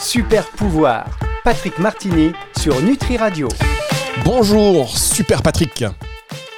Super 0.00 0.44
pouvoir. 0.46 1.06
Patrick 1.44 1.78
Martini 1.78 2.32
sur 2.58 2.80
Nutri 2.82 3.16
Radio. 3.16 3.48
Bonjour, 4.24 4.88
Super 4.96 5.42
Patrick. 5.42 5.84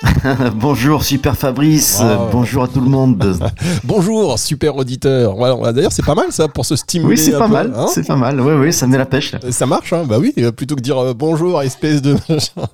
Bonjour 0.57 1.03
Super 1.05 1.37
Fabrice, 1.37 2.01
Wow. 2.01 2.29
bonjour 2.33 2.65
à 2.65 2.69
tout 2.69 2.81
le 2.81 2.89
monde. 2.89 3.37
Bonjour, 3.85 4.37
super 4.39 4.77
auditeur. 4.77 5.37
Voilà, 5.37 5.73
D'ailleurs, 5.73 5.93
c'est 5.93 6.05
pas 6.05 6.15
mal 6.17 6.27
ça 6.31 6.49
pour 6.49 6.67
se 6.67 6.75
stimuler. 6.75 7.11
Oui, 7.11 7.19
c'est 7.19 7.33
pas 7.39 7.47
peu, 7.47 7.53
mal, 7.53 7.73
hein 7.77 7.87
c'est 7.93 8.07
pas 8.07 8.17
mal. 8.17 8.41
Oui, 8.41 8.53
oui, 8.55 8.73
ça 8.73 8.87
met 8.89 8.99
la 8.99 9.07
pêche. 9.07 9.33
là. 9.33 9.39
ça 9.51 9.67
marche, 9.67 9.93
hein 9.93 10.05
bah 10.05 10.19
oui, 10.19 10.33
euh, 10.39 10.51
plutôt 10.51 10.75
que 10.75 10.81
dire 10.81 10.99
euh, 10.99 11.15
bonjour, 11.15 11.63
espèce 11.63 12.03
de 12.03 12.15
machin. 12.29 12.67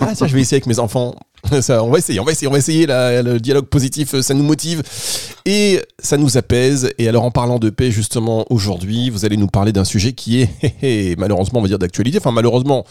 Ah, 0.00 0.08
tiens, 0.14 0.26
je 0.26 0.34
vais 0.34 0.40
essayer 0.40 0.56
avec 0.56 0.66
mes 0.66 0.78
enfants. 0.78 1.14
Ça, 1.60 1.84
on 1.84 1.90
va 1.90 1.98
essayer, 1.98 2.20
on 2.20 2.24
va 2.24 2.32
essayer, 2.32 2.48
on 2.48 2.52
va 2.52 2.58
essayer. 2.58 2.86
le 2.86 3.38
dialogue 3.38 3.66
positif, 3.66 4.14
euh, 4.14 4.22
ça 4.22 4.34
nous 4.34 4.42
motive 4.42 4.82
et 5.44 5.80
ça 5.98 6.16
nous 6.16 6.36
apaise. 6.36 6.92
Et 6.98 7.08
alors, 7.08 7.24
en 7.24 7.30
parlant 7.30 7.58
de 7.58 7.70
paix, 7.70 7.90
justement, 7.90 8.46
aujourd'hui, 8.50 9.10
vous 9.10 9.24
allez 9.24 9.36
nous 9.36 9.46
parler 9.48 9.72
d'un 9.72 9.84
sujet 9.84 10.12
qui 10.12 10.40
est 10.40 10.50
hé, 10.62 11.10
hé, 11.10 11.16
malheureusement, 11.16 11.58
on 11.58 11.62
va 11.62 11.68
dire 11.68 11.78
d'actualité. 11.78 12.18
Enfin, 12.18 12.32
malheureusement, 12.32 12.84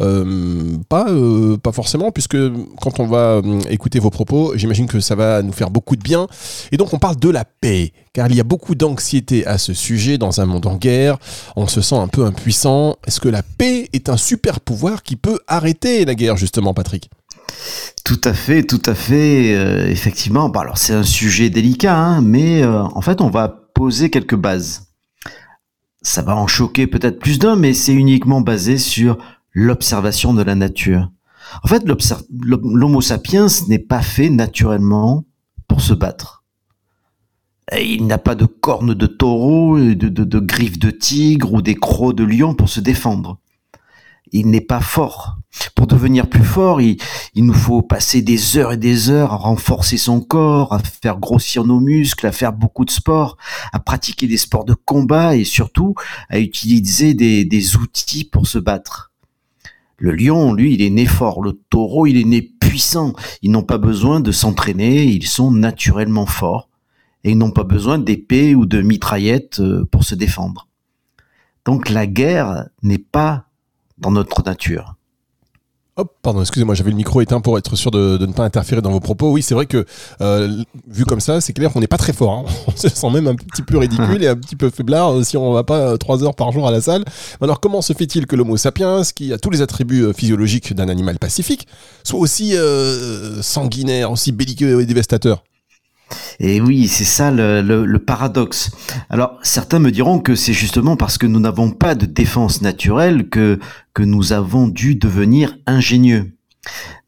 euh, 0.00 0.76
pas, 0.88 1.06
euh, 1.08 1.56
pas 1.56 1.72
forcément, 1.72 2.10
puisque 2.10 2.36
quand 2.80 3.00
on 3.00 3.06
va 3.06 3.40
euh, 3.44 3.60
écouter 3.70 3.98
vos 3.98 4.10
propos, 4.10 4.52
j'imagine 4.56 4.86
que 4.86 5.00
ça 5.00 5.14
va 5.14 5.42
nous 5.42 5.52
faire 5.52 5.70
beaucoup 5.70 5.96
de 5.96 6.02
bien. 6.02 6.26
Et 6.72 6.76
donc, 6.76 6.92
on 6.92 6.98
parle 6.98 7.16
de 7.16 7.28
la 7.28 7.44
paix, 7.44 7.92
car 8.12 8.28
il 8.28 8.36
y 8.36 8.40
a 8.40 8.44
beaucoup 8.44 8.74
d'anxiété 8.74 9.46
à 9.46 9.58
ce 9.58 9.74
sujet 9.74 10.18
dans 10.18 10.40
un 10.40 10.46
monde 10.46 10.66
en 10.66 10.76
guerre. 10.76 11.18
On 11.56 11.66
se 11.66 11.80
sent 11.80 11.96
un 11.96 12.08
peu 12.08 12.24
impuissant. 12.24 12.96
Est-ce 13.06 13.20
que 13.20 13.28
la 13.28 13.42
paix 13.42 13.88
est 13.92 14.08
un 14.08 14.16
super 14.16 14.60
pouvoir 14.60 15.02
qui 15.02 15.16
peut 15.16 15.38
arrêter 15.46 16.04
la 16.04 16.14
guerre, 16.14 16.36
justement, 16.36 16.74
Patrick? 16.74 17.10
Tout 18.04 18.20
à 18.24 18.32
fait, 18.32 18.62
tout 18.64 18.82
à 18.86 18.94
fait. 18.94 19.54
euh, 19.54 19.88
effectivement, 19.88 20.50
alors 20.50 20.78
c'est 20.78 20.94
un 20.94 21.02
sujet 21.02 21.50
délicat, 21.50 21.96
hein, 21.96 22.22
mais 22.22 22.62
euh, 22.62 22.82
en 22.82 23.00
fait, 23.02 23.20
on 23.20 23.28
va 23.30 23.48
poser 23.74 24.10
quelques 24.10 24.34
bases. 24.36 24.88
Ça 26.02 26.22
va 26.22 26.36
en 26.36 26.46
choquer 26.46 26.86
peut-être 26.86 27.18
plus 27.18 27.38
d'un, 27.38 27.56
mais 27.56 27.74
c'est 27.74 27.92
uniquement 27.92 28.40
basé 28.40 28.78
sur 28.78 29.18
l'observation 29.52 30.32
de 30.32 30.42
la 30.42 30.54
nature. 30.54 31.10
En 31.62 31.68
fait, 31.68 31.82
l'homo 32.30 33.00
sapiens 33.00 33.46
n'est 33.68 33.78
pas 33.78 34.02
fait 34.02 34.30
naturellement 34.30 35.24
pour 35.66 35.80
se 35.80 35.94
battre. 35.94 36.44
Il 37.78 38.06
n'a 38.06 38.18
pas 38.18 38.34
de 38.34 38.46
cornes 38.46 38.94
de 38.94 39.06
taureau, 39.06 39.78
de- 39.78 39.94
de 40.08 40.38
griffes 40.38 40.78
de 40.78 40.90
tigre 40.90 41.52
ou 41.52 41.60
des 41.62 41.74
crocs 41.74 42.14
de 42.16 42.24
lion 42.24 42.54
pour 42.54 42.68
se 42.70 42.80
défendre. 42.80 43.38
Il 44.32 44.48
n'est 44.48 44.62
pas 44.62 44.80
fort. 44.80 45.37
Pour 45.74 45.86
devenir 45.86 46.28
plus 46.28 46.44
fort, 46.44 46.80
il, 46.80 46.98
nous 47.36 47.54
faut 47.54 47.82
passer 47.82 48.20
des 48.20 48.56
heures 48.56 48.72
et 48.72 48.76
des 48.76 49.10
heures 49.10 49.32
à 49.32 49.36
renforcer 49.36 49.96
son 49.96 50.20
corps, 50.20 50.72
à 50.72 50.78
faire 50.78 51.18
grossir 51.18 51.64
nos 51.64 51.80
muscles, 51.80 52.26
à 52.26 52.32
faire 52.32 52.52
beaucoup 52.52 52.84
de 52.84 52.90
sport, 52.90 53.36
à 53.72 53.78
pratiquer 53.80 54.26
des 54.26 54.36
sports 54.36 54.64
de 54.64 54.74
combat 54.74 55.36
et 55.36 55.44
surtout 55.44 55.94
à 56.28 56.38
utiliser 56.38 57.14
des, 57.14 57.76
outils 57.76 58.24
pour 58.24 58.46
se 58.46 58.58
battre. 58.58 59.12
Le 59.96 60.12
lion, 60.12 60.52
lui, 60.52 60.74
il 60.74 60.82
est 60.82 60.90
né 60.90 61.06
fort. 61.06 61.42
Le 61.42 61.58
taureau, 61.70 62.06
il 62.06 62.18
est 62.18 62.24
né 62.24 62.42
puissant. 62.42 63.14
Ils 63.42 63.50
n'ont 63.50 63.64
pas 63.64 63.78
besoin 63.78 64.20
de 64.20 64.30
s'entraîner, 64.30 65.04
ils 65.04 65.26
sont 65.26 65.50
naturellement 65.50 66.26
forts. 66.26 66.68
Et 67.24 67.32
ils 67.32 67.38
n'ont 67.38 67.50
pas 67.50 67.64
besoin 67.64 67.98
d'épée 67.98 68.54
ou 68.54 68.64
de 68.64 68.80
mitraillettes 68.80 69.58
euh, 69.58 69.84
pour 69.90 70.04
se 70.04 70.14
défendre. 70.14 70.68
Donc 71.64 71.88
la 71.88 72.06
guerre 72.06 72.68
n'est 72.82 72.98
pas 72.98 73.46
dans 73.98 74.12
notre 74.12 74.44
nature. 74.44 74.97
Hop, 75.98 76.14
pardon, 76.22 76.42
excusez-moi, 76.42 76.76
j'avais 76.76 76.90
le 76.90 76.96
micro 76.96 77.20
éteint 77.22 77.40
pour 77.40 77.58
être 77.58 77.74
sûr 77.74 77.90
de, 77.90 78.24
ne 78.24 78.32
pas 78.32 78.44
interférer 78.44 78.80
dans 78.80 78.92
vos 78.92 79.00
propos. 79.00 79.32
Oui, 79.32 79.42
c'est 79.42 79.54
vrai 79.54 79.66
que, 79.66 79.84
euh, 80.20 80.62
vu 80.86 81.04
comme 81.04 81.18
ça, 81.18 81.40
c'est 81.40 81.52
clair 81.52 81.72
qu'on 81.72 81.80
n'est 81.80 81.88
pas 81.88 81.96
très 81.96 82.12
fort. 82.12 82.30
hein. 82.30 82.44
On 82.68 82.76
se 82.76 82.88
sent 82.88 83.10
même 83.10 83.26
un 83.26 83.34
petit 83.34 83.62
peu 83.62 83.78
ridicule 83.78 84.22
et 84.22 84.28
un 84.28 84.36
petit 84.36 84.54
peu 84.54 84.70
faiblard 84.70 85.10
euh, 85.10 85.24
si 85.24 85.36
on 85.36 85.52
va 85.52 85.64
pas 85.64 85.78
euh, 85.78 85.96
trois 85.96 86.22
heures 86.22 86.36
par 86.36 86.52
jour 86.52 86.68
à 86.68 86.70
la 86.70 86.80
salle. 86.80 87.04
Alors, 87.40 87.58
comment 87.58 87.82
se 87.82 87.94
fait-il 87.94 88.28
que 88.28 88.36
l'homo 88.36 88.56
sapiens, 88.56 89.02
qui 89.12 89.32
a 89.32 89.38
tous 89.38 89.50
les 89.50 89.60
attributs 89.60 90.12
physiologiques 90.14 90.72
d'un 90.72 90.88
animal 90.88 91.18
pacifique, 91.18 91.66
soit 92.04 92.20
aussi 92.20 92.54
sanguinaire, 93.40 94.12
aussi 94.12 94.30
belliqueux 94.30 94.80
et 94.80 94.86
dévastateur? 94.86 95.42
Et 96.40 96.60
oui, 96.60 96.86
c'est 96.86 97.04
ça 97.04 97.30
le, 97.32 97.96
paradoxe. 97.98 98.70
Alors, 99.10 99.38
certains 99.42 99.80
me 99.80 99.90
diront 99.90 100.20
que 100.20 100.36
c'est 100.36 100.52
justement 100.52 100.96
parce 100.96 101.18
que 101.18 101.26
nous 101.26 101.40
n'avons 101.40 101.72
pas 101.72 101.94
de 101.96 102.06
défense 102.06 102.62
naturelle 102.62 103.28
que, 103.28 103.58
que 103.92 104.04
nous 104.04 104.32
avons 104.32 104.68
dû 104.68 104.94
devenir 104.94 105.58
ingénieux. 105.66 106.36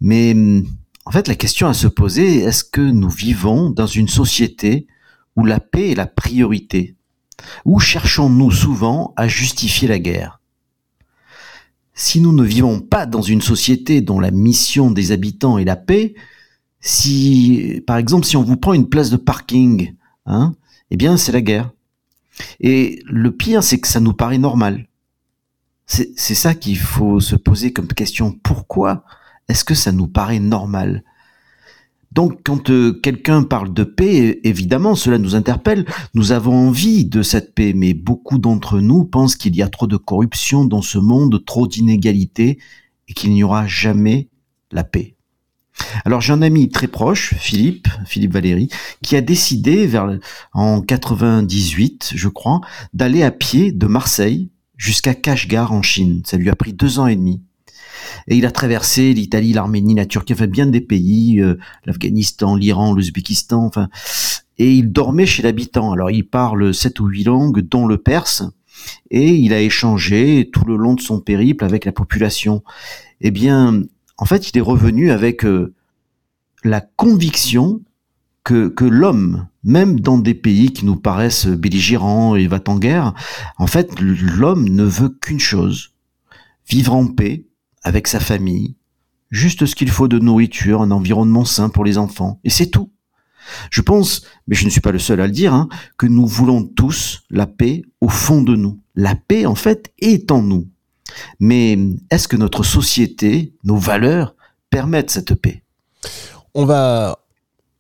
Mais 0.00 0.32
hum, 0.32 0.66
en 1.04 1.12
fait, 1.12 1.28
la 1.28 1.36
question 1.36 1.69
à 1.69 1.74
se 1.74 1.86
poser, 1.86 2.38
est-ce 2.38 2.64
que 2.64 2.80
nous 2.80 3.08
vivons 3.08 3.70
dans 3.70 3.86
une 3.86 4.08
société 4.08 4.88
où 5.36 5.44
la 5.44 5.60
paix 5.60 5.92
est 5.92 5.96
la 5.96 6.06
priorité? 6.06 6.96
Ou 7.64 7.78
cherchons-nous 7.78 8.50
souvent 8.50 9.14
à 9.16 9.28
justifier 9.28 9.88
la 9.88 9.98
guerre? 9.98 10.40
Si 11.94 12.20
nous 12.20 12.32
ne 12.32 12.44
vivons 12.44 12.80
pas 12.80 13.06
dans 13.06 13.22
une 13.22 13.42
société 13.42 14.00
dont 14.00 14.20
la 14.20 14.30
mission 14.30 14.90
des 14.90 15.12
habitants 15.12 15.58
est 15.58 15.64
la 15.64 15.76
paix, 15.76 16.14
si, 16.80 17.82
par 17.86 17.98
exemple, 17.98 18.26
si 18.26 18.36
on 18.36 18.42
vous 18.42 18.56
prend 18.56 18.72
une 18.72 18.88
place 18.88 19.10
de 19.10 19.16
parking, 19.16 19.94
hein, 20.26 20.54
eh 20.91 20.96
bien, 20.96 21.16
c'est 21.16 21.32
la 21.32 21.42
guerre. 21.42 21.70
Et 22.60 23.02
le 23.06 23.30
pire, 23.32 23.62
c'est 23.62 23.80
que 23.80 23.88
ça 23.88 24.00
nous 24.00 24.14
paraît 24.14 24.38
normal. 24.38 24.86
C'est 25.86 26.34
ça 26.34 26.54
qu'il 26.54 26.78
faut 26.78 27.19
se 27.19 27.34
poser 27.34 27.72
comme 27.72 27.88
question. 27.88 28.32
Pourquoi 28.44 29.04
est-ce 29.48 29.64
que 29.64 29.74
ça 29.74 29.90
nous 29.90 30.06
paraît 30.06 30.38
normal? 30.38 31.02
Donc, 32.12 32.40
quand 32.44 32.70
euh, 32.70 32.92
quelqu'un 32.92 33.42
parle 33.42 33.72
de 33.72 33.84
paix, 33.84 34.40
évidemment, 34.44 34.94
cela 34.94 35.19
nous 35.19 35.34
interpelle. 35.34 35.86
Nous 36.14 36.32
avons 36.32 36.69
envie 36.69 37.04
de 37.04 37.22
cette 37.22 37.54
paix, 37.54 37.72
mais 37.72 37.94
beaucoup 37.94 38.38
d'entre 38.38 38.80
nous 38.80 39.04
pensent 39.04 39.36
qu'il 39.36 39.54
y 39.56 39.62
a 39.62 39.69
trop 39.69 39.86
de 39.86 39.96
corruption 39.96 40.64
dans 40.64 40.82
ce 40.82 40.98
monde, 40.98 41.44
trop 41.44 41.66
d'inégalités, 41.66 42.58
et 43.08 43.12
qu'il 43.12 43.32
n'y 43.32 43.42
aura 43.42 43.66
jamais 43.66 44.28
la 44.70 44.84
paix. 44.84 45.16
Alors 46.04 46.20
j'ai 46.20 46.32
un 46.32 46.42
ami 46.42 46.68
très 46.68 46.88
proche, 46.88 47.34
Philippe, 47.38 47.88
Philippe 48.06 48.32
Valéry, 48.32 48.68
qui 49.02 49.16
a 49.16 49.20
décidé 49.20 49.86
vers 49.86 50.18
en 50.52 50.80
98, 50.80 52.12
je 52.14 52.28
crois, 52.28 52.60
d'aller 52.94 53.22
à 53.22 53.30
pied 53.30 53.72
de 53.72 53.86
Marseille 53.86 54.50
jusqu'à 54.76 55.14
Kashgar 55.14 55.72
en 55.72 55.82
Chine. 55.82 56.22
Ça 56.24 56.36
lui 56.36 56.48
a 56.50 56.56
pris 56.56 56.72
deux 56.72 56.98
ans 56.98 57.06
et 57.06 57.16
demi. 57.16 57.42
Et 58.28 58.36
il 58.36 58.46
a 58.46 58.50
traversé 58.50 59.12
l'Italie, 59.12 59.52
l'Arménie, 59.52 59.94
la 59.94 60.06
Turquie, 60.06 60.32
enfin 60.32 60.46
bien 60.46 60.66
des 60.66 60.80
pays, 60.80 61.40
euh, 61.40 61.58
l'Afghanistan, 61.84 62.56
l'Iran, 62.56 62.94
l'Ouzbékistan, 62.94 63.64
enfin. 63.66 63.88
Et 64.58 64.74
il 64.74 64.92
dormait 64.92 65.26
chez 65.26 65.42
l'habitant. 65.42 65.92
Alors 65.92 66.10
il 66.10 66.26
parle 66.26 66.74
sept 66.74 67.00
ou 67.00 67.06
huit 67.06 67.24
langues, 67.24 67.60
dont 67.60 67.86
le 67.86 67.98
perse, 67.98 68.42
et 69.10 69.30
il 69.34 69.52
a 69.52 69.60
échangé 69.60 70.50
tout 70.52 70.64
le 70.64 70.76
long 70.76 70.94
de 70.94 71.00
son 71.00 71.20
périple 71.20 71.64
avec 71.64 71.84
la 71.84 71.92
population. 71.92 72.62
Eh 73.20 73.30
bien, 73.30 73.82
en 74.20 74.26
fait, 74.26 74.50
il 74.50 74.58
est 74.58 74.62
revenu 74.62 75.10
avec 75.10 75.44
euh, 75.44 75.75
la 76.62 76.82
conviction 76.82 77.81
que, 78.44 78.69
que 78.69 78.84
l'homme, 78.84 79.48
même 79.64 79.98
dans 79.98 80.19
des 80.19 80.34
pays 80.34 80.72
qui 80.72 80.84
nous 80.84 80.97
paraissent 80.97 81.47
belligérants 81.47 82.36
et 82.36 82.47
va 82.47 82.60
en 82.69 82.78
guerre, 82.78 83.14
en 83.56 83.66
fait, 83.66 83.98
l'homme 83.98 84.69
ne 84.69 84.84
veut 84.84 85.08
qu'une 85.08 85.41
chose, 85.41 85.94
vivre 86.69 86.94
en 86.94 87.06
paix 87.06 87.47
avec 87.82 88.06
sa 88.06 88.20
famille, 88.20 88.76
juste 89.31 89.64
ce 89.64 89.75
qu'il 89.75 89.91
faut 89.91 90.06
de 90.06 90.19
nourriture, 90.19 90.82
un 90.82 90.91
environnement 90.91 91.47
sain 91.47 91.70
pour 91.70 91.84
les 91.84 91.97
enfants, 91.97 92.41
et 92.44 92.50
c'est 92.50 92.70
tout. 92.70 92.92
Je 93.70 93.81
pense, 93.81 94.26
mais 94.47 94.54
je 94.54 94.66
ne 94.66 94.70
suis 94.70 94.82
pas 94.82 94.92
le 94.92 94.98
seul 94.98 95.22
à 95.22 95.26
le 95.26 95.32
dire, 95.32 95.54
hein, 95.54 95.69
que 95.97 96.06
nous 96.06 96.26
voulons 96.26 96.62
tous 96.62 97.22
la 97.31 97.47
paix 97.47 97.82
au 98.02 98.10
fond 98.10 98.42
de 98.42 98.54
nous. 98.54 98.81
La 98.94 99.14
paix, 99.14 99.47
en 99.47 99.54
fait, 99.54 99.94
est 99.98 100.31
en 100.31 100.42
nous. 100.42 100.69
Mais 101.38 101.78
est-ce 102.10 102.28
que 102.28 102.37
notre 102.37 102.62
société, 102.62 103.53
nos 103.65 103.76
valeurs, 103.76 104.34
permettent 104.71 105.10
cette 105.10 105.34
paix? 105.34 105.62
On 106.54 106.65
va 106.65 107.19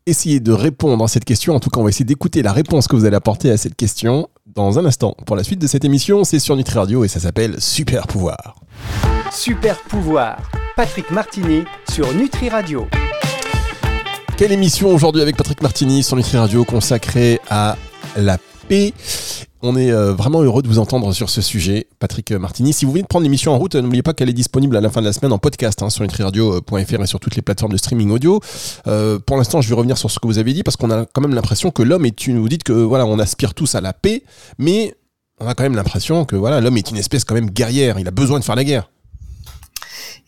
essayer 0.06 0.40
de 0.40 0.52
répondre 0.52 1.02
à 1.04 1.08
cette 1.08 1.24
question. 1.24 1.54
En 1.54 1.60
tout 1.60 1.70
cas, 1.70 1.80
on 1.80 1.84
va 1.84 1.90
essayer 1.90 2.04
d'écouter 2.04 2.42
la 2.42 2.52
réponse 2.52 2.88
que 2.88 2.96
vous 2.96 3.04
allez 3.04 3.16
apporter 3.16 3.50
à 3.50 3.56
cette 3.56 3.76
question 3.76 4.28
dans 4.46 4.78
un 4.78 4.84
instant. 4.84 5.14
Pour 5.26 5.36
la 5.36 5.44
suite 5.44 5.60
de 5.60 5.66
cette 5.66 5.84
émission, 5.84 6.24
c'est 6.24 6.38
sur 6.38 6.56
Nutri 6.56 6.78
Radio 6.78 7.04
et 7.04 7.08
ça 7.08 7.20
s'appelle 7.20 7.60
Super 7.60 8.06
Pouvoir. 8.06 8.56
Super 9.32 9.78
pouvoir. 9.82 10.50
Patrick 10.76 11.10
Martini 11.10 11.64
sur 11.92 12.12
Nutri 12.14 12.48
Radio. 12.48 12.86
Quelle 14.36 14.52
émission 14.52 14.88
aujourd'hui 14.88 15.22
avec 15.22 15.36
Patrick 15.36 15.62
Martini 15.62 16.02
sur 16.02 16.16
Nutri 16.16 16.38
Radio 16.38 16.64
consacrée 16.64 17.38
à 17.48 17.76
la 18.16 18.38
paix? 18.68 18.92
On 19.62 19.76
est 19.76 19.90
euh, 19.90 20.14
vraiment 20.14 20.42
heureux 20.42 20.62
de 20.62 20.68
vous 20.68 20.78
entendre 20.78 21.12
sur 21.12 21.28
ce 21.28 21.42
sujet, 21.42 21.86
Patrick 21.98 22.32
Martini. 22.32 22.72
Si 22.72 22.84
vous 22.84 22.92
venez 22.92 23.02
de 23.02 23.06
prendre 23.06 23.24
l'émission 23.24 23.52
en 23.52 23.58
route, 23.58 23.74
euh, 23.74 23.82
n'oubliez 23.82 24.02
pas 24.02 24.14
qu'elle 24.14 24.30
est 24.30 24.34
disponible 24.34 24.76
à 24.76 24.80
la 24.80 24.88
fin 24.88 25.00
de 25.00 25.06
la 25.06 25.12
semaine 25.12 25.32
en 25.32 25.38
podcast 25.38 25.82
hein, 25.82 25.90
sur 25.90 26.02
nutriradio.fr 26.02 27.02
et 27.02 27.06
sur 27.06 27.20
toutes 27.20 27.36
les 27.36 27.42
plateformes 27.42 27.72
de 27.72 27.76
streaming 27.76 28.10
audio. 28.10 28.40
Euh, 28.86 29.18
pour 29.18 29.36
l'instant, 29.36 29.60
je 29.60 29.68
vais 29.68 29.74
revenir 29.74 29.98
sur 29.98 30.10
ce 30.10 30.18
que 30.18 30.26
vous 30.26 30.38
avez 30.38 30.52
dit 30.54 30.62
parce 30.62 30.76
qu'on 30.76 30.90
a 30.90 31.04
quand 31.04 31.20
même 31.20 31.34
l'impression 31.34 31.70
que 31.70 31.82
l'homme 31.82 32.06
est 32.06 32.26
une. 32.26 32.38
Vous 32.38 32.48
dites 32.48 32.62
que 32.62 32.72
voilà, 32.72 33.04
on 33.04 33.18
aspire 33.18 33.54
tous 33.54 33.74
à 33.74 33.80
la 33.80 33.92
paix, 33.92 34.24
mais 34.58 34.94
on 35.40 35.46
a 35.46 35.54
quand 35.54 35.64
même 35.64 35.76
l'impression 35.76 36.24
que 36.24 36.36
voilà, 36.36 36.60
l'homme 36.60 36.78
est 36.78 36.90
une 36.90 36.96
espèce 36.96 37.24
quand 37.24 37.34
même 37.34 37.50
guerrière. 37.50 37.98
Il 37.98 38.08
a 38.08 38.12
besoin 38.12 38.38
de 38.38 38.44
faire 38.44 38.56
la 38.56 38.64
guerre. 38.64 38.90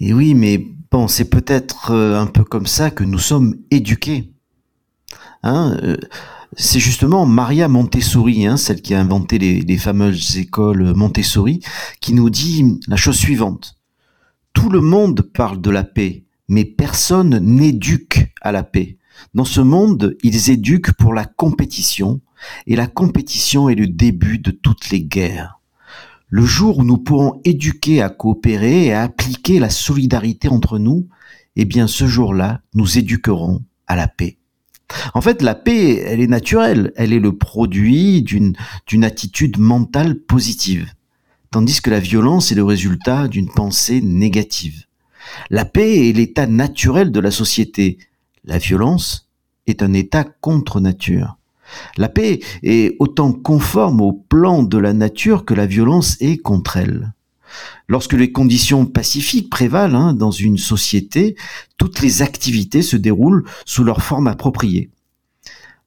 Et 0.01 0.13
oui, 0.13 0.35
mais 0.35 0.63
bon, 0.91 1.09
c'est 1.09 1.27
peut-être 1.27 1.93
un 1.93 2.27
peu 2.27 2.45
comme 2.45 2.67
ça 2.67 2.91
que 2.91 3.05
nous 3.05 3.19
sommes 3.19 3.55
éduqués. 3.71 4.33
Hein 5.43 5.77
c'est 6.57 6.81
justement 6.81 7.25
Maria 7.25 7.67
Montessori, 7.69 8.47
hein, 8.47 8.57
celle 8.57 8.83
qui 8.83 8.95
a 8.95 9.01
inventé 9.01 9.39
les, 9.39 9.79
fameuses 9.79 10.37
écoles 10.37 10.93
Montessori, 10.95 11.61
qui 12.01 12.13
nous 12.13 12.29
dit 12.29 12.79
la 12.89 12.97
chose 12.97 13.17
suivante. 13.17 13.79
Tout 14.53 14.69
le 14.69 14.81
monde 14.81 15.23
parle 15.23 15.61
de 15.61 15.71
la 15.71 15.83
paix, 15.83 16.25
mais 16.49 16.65
personne 16.65 17.39
n'éduque 17.39 18.33
à 18.43 18.53
la 18.53 18.63
paix. 18.65 18.99
Dans 19.35 19.47
ce 19.47 19.61
monde, 19.63 20.17
ils 20.23 20.51
éduquent 20.51 20.93
pour 20.93 21.15
la 21.15 21.25
compétition, 21.25 22.21
et 22.67 22.77
la 22.77 22.87
compétition 22.87 23.69
est 23.69 23.75
le 23.75 23.87
début 23.87 24.39
de 24.39 24.51
toutes 24.51 24.91
les 24.91 25.03
guerres. 25.03 25.61
Le 26.29 26.45
jour 26.45 26.79
où 26.79 26.85
nous 26.85 26.99
pourrons 26.99 27.41
éduquer 27.45 28.03
à 28.03 28.11
coopérer 28.11 28.87
et 28.87 28.93
à 28.93 29.03
appliquer 29.03 29.59
la 29.59 29.71
solidarité 29.71 30.49
entre 30.49 30.79
nous, 30.79 31.09
eh 31.57 31.65
bien 31.65 31.87
ce 31.87 32.07
jour-là, 32.07 32.61
nous 32.75 32.99
éduquerons 32.99 33.63
à 33.87 33.97
la 33.97 34.09
paix. 34.09 34.39
En 35.15 35.21
fait, 35.21 35.43
la 35.43 35.55
paix, 35.55 36.03
elle 36.07 36.21
est 36.21 36.27
naturelle, 36.27 36.93
elle 36.97 37.13
est 37.13 37.21
le 37.21 37.37
produit 37.37 38.23
d'une 38.23 39.05
attitude 39.05 39.59
mentale 39.59 40.19
positive, 40.19 40.93
tandis 41.51 41.81
que 41.81 41.91
la 41.91 42.01
violence 42.01 42.53
est 42.53 42.57
le 42.57 42.65
résultat 42.65 43.29
d'une 43.29 43.51
pensée 43.51 44.01
négative. 44.01 44.85
La 45.51 45.65
paix 45.65 46.09
est 46.09 46.13
l'état 46.13 46.47
naturel 46.47 47.13
de 47.13 47.21
la 47.21 47.31
société. 47.31 47.99
La 48.45 48.59
violence 48.59 49.29
est 49.67 49.83
un 49.83 49.93
état 49.93 50.25
contre 50.25 50.81
nature. 50.81 51.37
La 51.97 52.09
paix 52.09 52.41
est 52.63 52.97
autant 52.99 53.33
conforme 53.33 54.01
au 54.01 54.13
plan 54.13 54.63
de 54.63 54.79
la 54.79 54.93
nature 54.93 55.45
que 55.45 55.55
la 55.55 55.67
violence 55.67 56.17
est 56.21 56.37
contre 56.37 56.77
elle. 56.77 57.13
Lorsque 57.89 58.15
les 58.15 58.33
conditions 58.33 58.87
pacifiques 58.87 59.51
prévalent 59.51 60.09
hein, 60.09 60.15
dans 60.15 60.31
une 60.31 60.59
société, 60.59 61.37
toutes 61.77 62.01
les 62.01 62.23
activités 62.23 62.83
se 62.83 62.97
déroulent 62.97 63.45
sous 63.65 63.85
leur 63.85 64.03
forme 64.03 64.27
appropriée. 64.27 64.91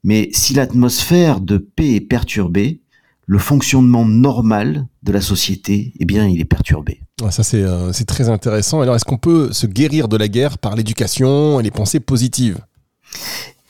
Mais 0.04 0.30
si 0.34 0.54
l'atmosphère 0.54 1.42
de 1.42 1.58
paix 1.58 1.96
est 1.96 2.02
perturbée, 2.02 2.82
le 3.26 3.40
fonctionnement 3.40 4.06
normal 4.06 4.88
de 5.04 5.12
la 5.12 5.22
société, 5.22 5.94
eh 6.00 6.06
bien, 6.06 6.28
il 6.28 6.40
est 6.40 6.46
perturbé. 6.46 7.02
Ça, 7.32 7.44
euh, 7.56 7.92
c'est 7.92 8.06
très 8.06 8.30
intéressant. 8.30 8.82
Alors, 8.82 8.96
est-ce 8.96 9.06
qu'on 9.06 9.18
peut 9.18 9.52
se 9.52 9.66
guérir 9.66 10.08
de 10.08 10.18
la 10.18 10.28
guerre 10.28 10.58
par 10.58 10.76
l'éducation 10.76 11.60
et 11.60 11.64
les 11.64 11.72
pensées 11.72 12.00
positives? 12.00 12.60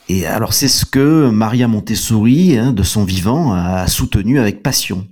Et 0.09 0.25
alors, 0.25 0.53
c'est 0.53 0.67
ce 0.67 0.85
que 0.85 1.29
Maria 1.29 1.67
Montessori, 1.67 2.57
hein, 2.57 2.73
de 2.73 2.83
son 2.83 3.05
vivant, 3.05 3.53
a 3.53 3.87
soutenu 3.87 4.39
avec 4.39 4.61
passion 4.61 5.07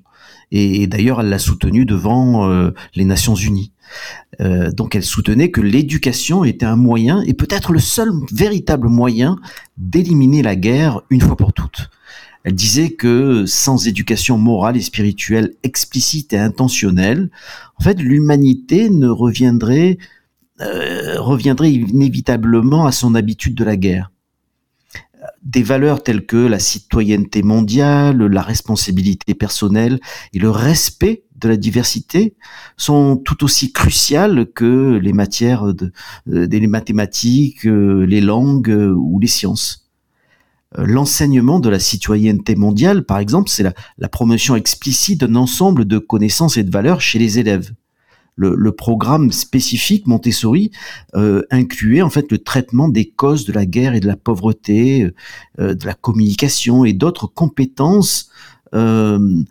et, 0.54 0.88
d'ailleurs 0.88 1.20
elle 1.20 1.30
l'a 1.30 1.40
soutenu 1.40 1.86
devant 1.86 2.50
euh, 2.50 2.72
les 2.96 3.06
Nations 3.06 3.36
Unies. 3.36 3.72
Euh, 4.40 4.72
donc 4.72 4.96
elle 4.96 5.04
soutenait 5.04 5.52
que 5.52 5.62
l'éducation 5.62 6.44
était 6.44 6.66
un 6.66 6.76
moyen, 6.76 7.22
et 7.24 7.34
peut-être 7.34 7.74
le 7.74 7.80
seul 7.80 8.10
véritable 8.32 8.88
moyen, 8.88 9.38
d'éliminer 9.78 10.42
la 10.42 10.56
guerre 10.56 11.02
une 11.10 11.22
fois 11.22 11.36
pour 11.36 11.54
toutes. 11.54 11.90
Elle 12.44 12.56
disait 12.56 12.92
que 12.92 13.46
sans 13.46 13.88
éducation 13.88 14.38
morale 14.38 14.78
et 14.78 14.82
spirituelle 14.82 15.54
explicite 15.64 16.34
et 16.34 16.38
intentionnelle, 16.38 17.30
en 17.80 17.84
fait, 17.84 18.00
l'humanité 18.02 18.90
ne 18.90 19.08
reviendrait, 19.08 19.98
euh, 20.62 21.20
reviendrait 21.20 21.72
inévitablement 21.72 22.86
à 22.86 22.92
son 22.92 23.16
habitude 23.16 23.56
de 23.56 23.64
la 23.64 23.78
guerre 23.78 24.12
des 25.44 25.64
valeurs 25.64 26.04
telles 26.04 26.25
que 26.25 26.38
la 26.38 26.60
citoyenneté 26.60 27.44
mondiale, 27.44 28.25
la 28.25 28.42
responsabilité 28.42 29.34
personnelle 29.34 30.00
et 30.34 30.40
le 30.40 30.50
respect 30.50 31.24
de 31.36 31.50
la 31.50 31.58
diversité 31.58 32.36
sont 32.78 33.18
tout 33.18 33.44
aussi 33.44 33.72
cruciales 33.72 34.48
que 34.54 35.00
les 35.02 35.14
matières 35.14 35.66
euh, 35.66 35.92
les 36.28 36.68
mathématiques, 36.68 37.66
euh, 37.66 38.06
les 38.06 38.22
langues 38.22 38.70
euh, 38.70 38.94
ou 38.94 39.20
les 39.20 39.28
sciences. 39.28 39.90
L'enseignement 40.75 41.60
de 41.60 41.69
la 41.69 41.78
citoyenneté 41.78 42.56
mondiale, 42.56 43.06
par 43.06 43.19
exemple, 43.19 43.48
c'est 43.48 43.62
la 43.62 44.10
promotion 44.10 44.56
explicite 44.56 45.19
d'un 45.19 45.36
ensemble 45.36 45.86
de 45.86 46.00
connaissances 46.00 46.58
et 46.58 46.64
de 46.64 46.72
valeurs 46.72 47.00
chez 47.00 47.19
les 47.19 47.38
élèves 47.38 47.74
le, 48.35 48.71
programme 48.71 49.31
spécifique 49.31 50.07
Montessori 50.07 50.71
euh, 51.15 51.44
incluait 51.51 52.01
en 52.01 52.09
fait 52.09 52.31
le 52.31 52.39
traitement 52.39 52.89
des 52.89 53.06
causes 53.06 53.45
de 53.45 53.53
la 53.53 53.65
guerre 53.65 53.94
et 53.94 54.00
de 54.00 54.07
la 54.07 54.18
pauvreté, 54.18 55.12
euh, 55.59 55.74
de 55.74 55.85
la 55.85 55.94
communication 55.94 56.85
et 56.85 56.94
d'autres 56.94 57.27
compétences 57.27 58.30
euh, 58.74 59.44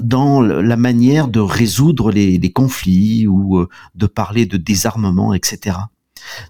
dans 0.00 0.40
la 0.40 0.76
manière 0.76 1.28
de 1.28 1.40
résoudre 1.40 2.10
les, 2.10 2.52
conflits 2.52 3.26
ou 3.26 3.66
de 3.94 4.06
parler 4.06 4.46
de 4.46 4.56
désarmement, 4.56 5.34
etc. 5.34 5.76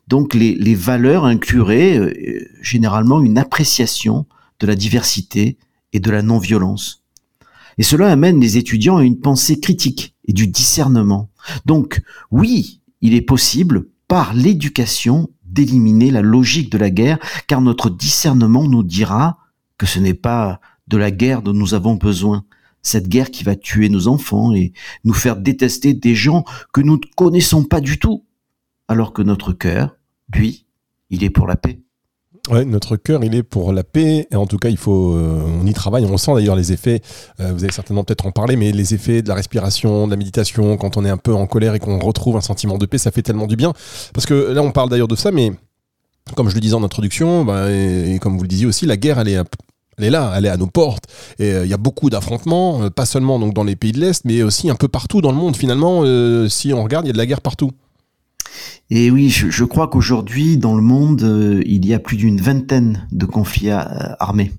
Donc 0.06 0.34
les, 0.34 0.54
les 0.54 0.76
valeurs 0.76 1.25
incluraient 1.25 2.14
généralement 2.62 3.20
une 3.20 3.36
appréciation 3.36 4.26
de 4.60 4.69
la 4.69 4.76
diversité 4.76 5.58
et 5.92 5.98
de 5.98 6.12
la 6.12 6.22
non-violence. 6.22 7.02
Et 7.76 7.82
cela 7.82 8.08
amène 8.12 8.38
les 8.38 8.56
étudiants 8.56 8.98
à 8.98 9.02
une 9.02 9.19
pensée 9.19 9.58
critique 9.58 10.13
et 10.25 10.32
du 10.32 10.47
discernement. 10.47 11.31
Donc 11.67 12.03
oui, 12.31 12.81
il 13.00 13.15
est 13.15 13.23
possible, 13.23 13.88
par 14.09 14.35
l'éducation, 14.35 15.31
d'éliminer 15.44 16.11
la 16.11 16.23
logique 16.23 16.71
de 16.71 16.79
la 16.79 16.91
guerre, 16.91 17.19
car 17.47 17.61
notre 17.61 17.91
discernement 17.91 18.67
nous 18.67 18.82
dira 18.82 19.38
que 19.79 19.87
ce 19.87 19.99
n'est 19.99 20.15
pas 20.15 20.61
de 20.88 20.97
la 20.97 21.11
guerre 21.11 21.43
dont 21.43 21.53
nous 21.53 21.75
avons 21.75 21.94
besoin, 21.94 22.44
cette 22.82 23.09
guerre 23.09 23.31
qui 23.31 23.44
va 23.44 23.56
tuer 23.56 23.88
nos 23.88 24.09
enfants 24.09 24.53
et 24.53 24.73
nous 25.05 25.15
faire 25.15 25.37
détester 25.37 25.94
des 25.94 26.15
gens 26.15 26.44
que 26.73 26.81
nous 26.81 26.97
ne 26.97 27.15
connaissons 27.17 27.65
pas 27.65 27.81
du 27.81 27.99
tout, 27.99 28.25
alors 28.88 29.12
que 29.12 29.23
notre 29.23 29.53
cœur, 29.53 29.97
lui, 30.32 30.67
il 31.11 31.25
est 31.25 31.31
pour 31.31 31.47
la 31.47 31.56
paix. 31.56 31.81
Ouais, 32.50 32.67
notre 32.67 32.96
cœur, 32.96 33.25
il 33.25 33.35
est 33.35 33.43
pour 33.43 33.73
la 33.73 33.85
paix. 33.85 34.26
Et 34.31 34.37
en 34.37 34.46
tout 34.46 34.58
cas, 34.58 34.69
il 34.69 34.76
faut, 34.76 35.14
euh, 35.14 35.43
on 35.61 35.67
y 35.67 35.73
travaille. 35.73 36.05
On 36.05 36.19
sent 36.19 36.35
d'ailleurs 36.35 36.56
les 36.56 36.73
effets. 36.73 37.00
Euh, 37.41 37.52
vous 37.52 37.64
allez 37.64 37.73
certainement 37.73 38.05
peut-être 38.05 38.26
en 38.26 38.32
parler, 38.32 38.56
mais 38.56 38.70
les 38.70 38.93
effets 38.93 39.23
de 39.23 39.29
la 39.29 39.35
respiration, 39.35 40.06
de 40.06 40.11
la 40.11 40.17
méditation, 40.17 40.76
quand 40.76 40.99
on 40.99 41.05
est 41.06 41.11
un 41.11 41.17
peu 41.17 41.32
en 41.32 41.46
colère 41.46 41.75
et 41.75 41.79
qu'on 41.79 41.99
retrouve 41.99 42.37
un 42.37 42.43
sentiment 42.43 42.76
de 42.76 42.85
paix, 42.85 42.99
ça 42.99 43.11
fait 43.11 43.23
tellement 43.23 43.46
du 43.46 43.56
bien. 43.56 43.73
Parce 44.12 44.26
que 44.26 44.35
là, 44.52 44.62
on 44.62 44.73
parle 44.73 44.91
d'ailleurs 44.91 45.08
de 45.08 45.17
ça, 45.17 45.31
mais 45.31 45.52
comme 46.37 46.50
je 46.50 46.55
le 46.55 46.61
disais 46.61 46.75
en 46.75 46.85
introduction, 46.85 47.46
bah, 47.46 47.70
et, 47.70 48.19
comme 48.20 48.37
vous 48.37 48.43
le 48.43 48.49
disiez 48.49 48.67
aussi, 48.67 48.85
la 48.85 48.99
guerre, 48.99 49.19
elle 49.20 49.29
est 49.29 50.11
là, 50.11 50.35
elle 50.37 50.44
est 50.44 50.50
à 50.50 50.58
nos 50.58 50.67
portes. 50.67 51.05
Et 51.38 51.50
euh, 51.50 51.64
il 51.64 51.70
y 51.70 51.75
a 51.75 51.79
beaucoup 51.79 52.11
d'affrontements, 52.11 52.91
pas 52.91 53.06
seulement 53.06 53.38
donc 53.38 53.55
dans 53.55 53.64
les 53.64 53.76
pays 53.76 53.93
de 53.93 54.00
l'Est, 54.00 54.23
mais 54.26 54.43
aussi 54.43 54.69
un 54.69 54.75
peu 54.75 54.88
partout 54.88 55.23
dans 55.23 55.32
le 55.32 55.38
monde. 55.38 55.56
Finalement, 55.56 56.02
si 56.50 56.75
on 56.75 56.85
regarde, 56.85 57.06
il 57.06 57.08
y 57.08 57.11
a 57.11 57.14
de 57.14 57.19
la 57.19 57.26
guerre 57.26 57.41
partout. 57.41 57.70
Et 58.91 59.11
oui, 59.11 59.31
je, 59.31 59.65
crois 59.65 59.89
qu'aujourd'hui, 59.89 60.56
dans 60.59 60.75
le 60.75 60.83
monde, 60.83 61.23
euh, 61.23 61.62
il 61.67 61.87
y 61.87 61.95
a 61.95 61.99
plus 61.99 62.17
d'une 62.17 62.41
vingtaine 62.41 63.09
de 63.12 63.27
conflits 63.27 63.71
euh, 63.71 63.83
armés. 64.21 64.53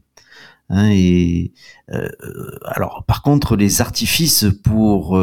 Hein, 0.69 0.89
et 0.91 1.53
euh, 1.91 2.09
alors, 2.65 3.03
par 3.07 3.21
contre, 3.21 3.55
les 3.55 3.81
artifices 3.81 4.45
pour 4.63 5.19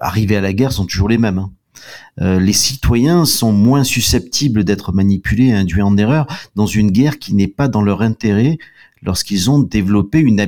arriver 0.00 0.36
à 0.36 0.40
la 0.40 0.52
guerre 0.52 0.72
sont 0.72 0.86
toujours 0.86 1.08
les 1.08 1.18
mêmes. 1.18 1.38
Hein. 1.38 2.38
les 2.38 2.52
citoyens 2.52 3.24
sont 3.26 3.52
moins 3.52 3.84
susceptibles 3.84 4.64
d'être 4.64 4.92
manipulés 4.92 5.48
et 5.48 5.52
induits 5.52 5.82
en 5.82 5.96
erreur 5.98 6.26
dans 6.54 6.66
une 6.66 6.90
guerre 6.90 7.18
qui 7.18 7.34
n'est 7.34 7.48
pas 7.48 7.68
dans 7.68 7.82
leur 7.82 8.00
intérêt 8.00 8.58
lorsqu'ils 9.02 9.50
ont 9.50 9.58
développé 9.58 10.18
une, 10.18 10.40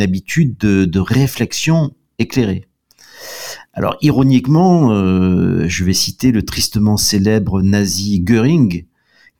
habitude 0.00 0.56
de 0.58 1.00
réflexion 1.00 1.92
éclairée. 2.18 2.68
Alors 3.72 3.96
ironiquement, 4.00 4.90
euh, 4.90 5.66
je 5.68 5.84
vais 5.84 5.92
citer 5.92 6.32
le 6.32 6.44
tristement 6.44 6.96
célèbre 6.96 7.62
nazi 7.62 8.20
Göring, 8.20 8.86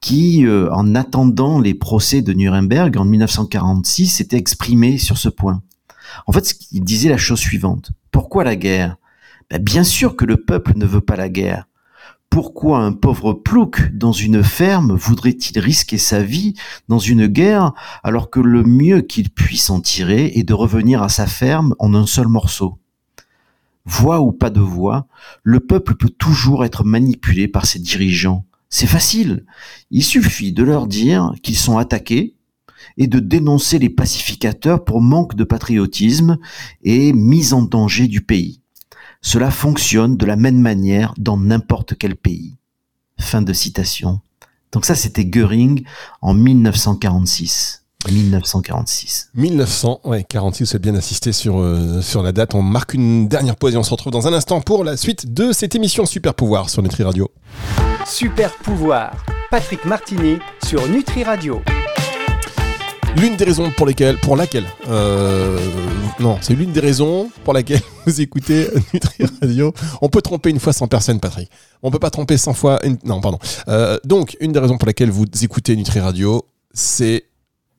qui, 0.00 0.46
euh, 0.46 0.70
en 0.72 0.94
attendant 0.94 1.58
les 1.58 1.74
procès 1.74 2.22
de 2.22 2.32
Nuremberg 2.32 2.96
en 2.98 3.04
1946, 3.04 4.08
s'était 4.08 4.36
exprimé 4.36 4.98
sur 4.98 5.18
ce 5.18 5.28
point. 5.28 5.62
En 6.26 6.32
fait, 6.32 6.54
il 6.72 6.84
disait 6.84 7.08
la 7.08 7.16
chose 7.16 7.40
suivante. 7.40 7.92
Pourquoi 8.10 8.44
la 8.44 8.56
guerre? 8.56 8.96
Ben, 9.50 9.62
Bien 9.62 9.84
sûr 9.84 10.16
que 10.16 10.24
le 10.24 10.36
peuple 10.36 10.74
ne 10.76 10.86
veut 10.86 11.00
pas 11.00 11.16
la 11.16 11.28
guerre. 11.28 11.66
Pourquoi 12.30 12.80
un 12.80 12.92
pauvre 12.92 13.32
plouc 13.32 13.90
dans 13.94 14.12
une 14.12 14.42
ferme 14.42 14.92
voudrait-il 14.94 15.58
risquer 15.58 15.96
sa 15.96 16.20
vie 16.20 16.54
dans 16.88 16.98
une 16.98 17.26
guerre 17.28 17.72
alors 18.02 18.30
que 18.30 18.40
le 18.40 18.62
mieux 18.62 19.00
qu'il 19.00 19.30
puisse 19.30 19.70
en 19.70 19.80
tirer 19.80 20.32
est 20.34 20.42
de 20.42 20.52
revenir 20.52 21.02
à 21.02 21.08
sa 21.08 21.26
ferme 21.26 21.74
en 21.78 21.94
un 21.94 22.06
seul 22.06 22.28
morceau? 22.28 22.78
Voix 23.86 24.20
ou 24.20 24.32
pas 24.32 24.50
de 24.50 24.60
voix, 24.60 25.06
le 25.42 25.60
peuple 25.60 25.94
peut 25.94 26.10
toujours 26.10 26.64
être 26.64 26.84
manipulé 26.84 27.48
par 27.48 27.64
ses 27.64 27.78
dirigeants. 27.78 28.44
C'est 28.68 28.86
facile. 28.86 29.46
Il 29.90 30.04
suffit 30.04 30.52
de 30.52 30.64
leur 30.64 30.86
dire 30.86 31.32
qu'ils 31.42 31.56
sont 31.56 31.78
attaqués 31.78 32.34
et 32.98 33.06
de 33.06 33.20
dénoncer 33.20 33.78
les 33.78 33.88
pacificateurs 33.88 34.84
pour 34.84 35.00
manque 35.00 35.34
de 35.34 35.44
patriotisme 35.44 36.38
et 36.82 37.12
mise 37.12 37.52
en 37.52 37.62
danger 37.62 38.08
du 38.08 38.20
pays. 38.20 38.60
Cela 39.22 39.50
fonctionne 39.50 40.16
de 40.16 40.26
la 40.26 40.36
même 40.36 40.60
manière 40.60 41.14
dans 41.16 41.36
n'importe 41.36 41.94
quel 41.96 42.16
pays. 42.16 42.58
Fin 43.18 43.42
de 43.42 43.52
citation. 43.52 44.20
Donc 44.72 44.84
ça, 44.84 44.94
c'était 44.94 45.24
Göring 45.24 45.84
en 46.20 46.34
1946. 46.34 47.85
1946. 48.10 49.30
1946, 49.34 50.70
vous 50.70 50.76
êtes 50.76 50.82
bien 50.82 50.94
assisté 50.94 51.32
sur, 51.32 51.58
euh, 51.60 52.00
sur 52.02 52.22
la 52.22 52.32
date. 52.32 52.54
On 52.54 52.62
marque 52.62 52.94
une 52.94 53.28
dernière 53.28 53.56
pause 53.56 53.74
et 53.74 53.76
on 53.76 53.82
se 53.82 53.90
retrouve 53.90 54.12
dans 54.12 54.26
un 54.26 54.32
instant 54.32 54.60
pour 54.60 54.84
la 54.84 54.96
suite 54.96 55.32
de 55.32 55.52
cette 55.52 55.74
émission 55.74 56.06
Super 56.06 56.34
Pouvoir 56.34 56.70
sur 56.70 56.82
Nutri 56.82 57.02
Radio. 57.02 57.30
Super 58.06 58.52
Pouvoir, 58.54 59.24
Patrick 59.50 59.84
Martini 59.84 60.38
sur 60.64 60.88
Nutri 60.88 61.24
Radio. 61.24 61.60
l'une 63.16 63.36
des 63.36 63.44
raisons 63.44 63.70
pour 63.76 63.86
lesquelles, 63.86 64.18
pour 64.18 64.36
laquelle, 64.36 64.66
euh, 64.88 65.58
non, 66.20 66.38
c'est 66.40 66.54
l'une 66.54 66.72
des 66.72 66.80
raisons 66.80 67.30
pour 67.44 67.54
laquelle 67.54 67.80
vous 68.06 68.20
écoutez 68.20 68.68
Nutri 68.92 69.24
Radio. 69.40 69.72
On 70.00 70.08
peut 70.08 70.22
tromper 70.22 70.50
une 70.50 70.60
fois 70.60 70.72
sans 70.72 70.86
personne, 70.86 71.20
Patrick. 71.20 71.50
On 71.82 71.90
peut 71.90 71.98
pas 71.98 72.10
tromper 72.10 72.36
100 72.36 72.54
fois. 72.54 72.84
Une... 72.84 72.98
Non, 73.04 73.20
pardon. 73.20 73.38
Euh, 73.68 73.98
donc, 74.04 74.36
une 74.40 74.52
des 74.52 74.60
raisons 74.60 74.78
pour 74.78 74.86
laquelle 74.86 75.10
vous 75.10 75.24
écoutez 75.42 75.76
Nutri 75.76 76.00
Radio, 76.00 76.46
c'est 76.72 77.24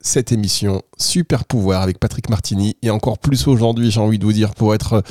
cette 0.07 0.31
émission 0.31 0.81
Super 0.97 1.43
Pouvoir 1.43 1.81
avec 1.81 1.99
Patrick 1.99 2.29
Martini 2.29 2.77
et 2.81 2.89
encore 2.89 3.19
plus 3.19 3.47
aujourd'hui, 3.47 3.91
j'ai 3.91 3.99
envie 3.99 4.17
de 4.17 4.23
vous 4.23 4.33
dire, 4.33 4.55
pour 4.55 4.73
être 4.73 5.03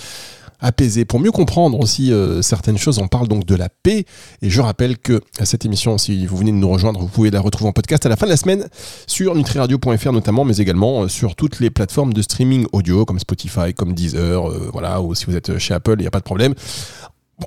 apaisé. 0.59 1.05
Pour 1.05 1.21
mieux 1.21 1.31
comprendre 1.31 1.79
aussi 1.79 2.11
euh, 2.11 2.41
certaines 2.41 2.79
choses, 2.79 2.99
on 2.99 3.07
parle 3.07 3.29
donc 3.29 3.45
de 3.45 3.55
la 3.55 3.69
paix. 3.69 4.07
Et 4.41 4.49
je 4.49 4.61
rappelle 4.61 4.97
que 4.97 5.21
cette 5.45 5.67
émission, 5.67 5.99
si 5.99 6.25
vous 6.25 6.39
venez 6.39 6.51
de 6.51 6.57
nous 6.57 6.71
rejoindre, 6.71 7.01
vous 7.01 7.09
pouvez 7.09 7.31
la 7.31 7.41
retrouver 7.41 7.69
en 7.69 7.73
podcast 7.73 8.07
à 8.07 8.09
la 8.09 8.17
fin 8.17 8.25
de 8.25 8.31
la 8.31 8.39
semaine 8.39 8.67
sur 9.07 9.35
nutriradio.fr 9.35 10.13
notamment, 10.13 10.45
mais 10.45 10.57
également 10.57 11.03
euh, 11.03 11.09
sur 11.09 11.37
toutes 11.37 11.61
les 11.61 11.69
plateformes 11.69 12.15
de 12.15 12.23
streaming 12.23 12.67
audio 12.73 13.05
comme 13.05 13.19
Spotify, 13.19 13.75
comme 13.75 13.93
Deezer, 13.93 14.49
euh, 14.49 14.71
voilà, 14.73 15.03
ou 15.03 15.15
si 15.15 15.27
vous 15.27 15.37
êtes 15.37 15.59
chez 15.59 15.75
Apple, 15.75 15.97
il 15.99 16.03
n'y 16.03 16.09
a 16.09 16.11
pas 16.11 16.21
de 16.21 16.25
problème. 16.25 16.55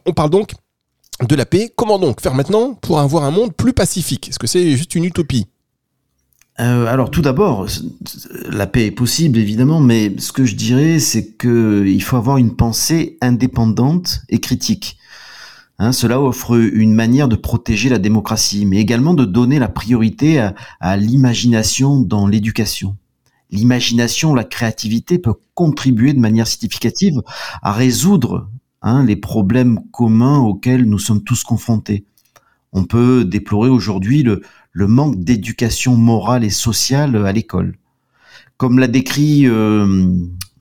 On 0.06 0.13
parle 0.13 0.29
donc 0.29 0.51
de 1.27 1.36
la 1.36 1.48
paix. 1.48 1.74
Comment 1.75 1.98
donc 1.98 2.22
faire 2.22 2.36
maintenant 2.36 2.75
pour 2.75 3.00
avoir 3.00 3.24
un 3.24 3.32
monde 3.32 3.56
plus 3.56 3.74
pacifique? 3.74 4.29
Est-ce 4.29 4.38
que 4.38 4.48
c'est 4.48 4.77
juste 4.77 4.94
une 4.94 5.06
utopie? 5.06 5.48
Euh, 6.60 6.88
alors 6.88 7.10
tout 7.10 7.22
d'abord, 7.22 7.68
la 8.50 8.68
paix 8.68 8.88
est 8.88 8.92
possible 8.92 9.38
évidemment, 9.38 9.80
mais 9.80 10.13
ce 10.18 10.34
que 10.34 10.44
je 10.44 10.56
dirais, 10.56 11.00
c'est 11.00 11.32
que 11.32 11.86
il 11.88 12.04
faut 12.04 12.18
avoir 12.18 12.38
une 12.38 12.56
pensée 12.56 13.18
indépendante 13.22 14.22
et 14.28 14.39
critique. 14.39 14.98
Hein, 15.78 15.94
cela 15.94 16.22
offre 16.22 16.58
une 16.58 16.94
manière 16.94 17.30
de 17.30 17.38
protéger 17.38 17.88
la 17.88 18.00
démocratie, 18.00 18.66
mais 18.66 18.78
également 18.78 19.13
de 19.13 19.24
donner 19.24 19.60
la 19.60 19.70
priorité 19.70 20.50
à, 20.82 20.98
l'imagination 20.98 22.01
dans 22.01 22.28
l'éducation. 22.28 22.98
L'imagination, 23.51 24.36
la 24.36 24.44
créativité 24.44 25.18
peut 25.18 25.36
contribuer 25.54 26.12
de 26.12 26.20
manière 26.20 26.48
significative 26.48 27.22
à 27.62 27.72
résoudre 27.72 28.50
hein, 28.82 29.06
les 29.06 29.16
problèmes 29.16 29.80
communs 29.92 30.39
auxquels 30.39 30.84
nous 30.84 31.00
sommes 31.00 31.24
tous 31.24 31.46
confrontés. 31.46 32.04
On 32.74 32.84
peut 32.84 33.24
déplorer 33.24 33.70
aujourd'hui 33.70 34.22
le, 34.22 34.42
le 34.72 34.88
manque 34.88 35.20
d'éducation 35.20 35.96
morale 35.96 36.44
et 36.44 36.50
sociale 36.50 37.16
à 37.26 37.32
l'école. 37.32 37.78
Comme 38.58 38.80
l'a 38.80 38.88
décrit 38.88 39.48
euh, 39.48 40.16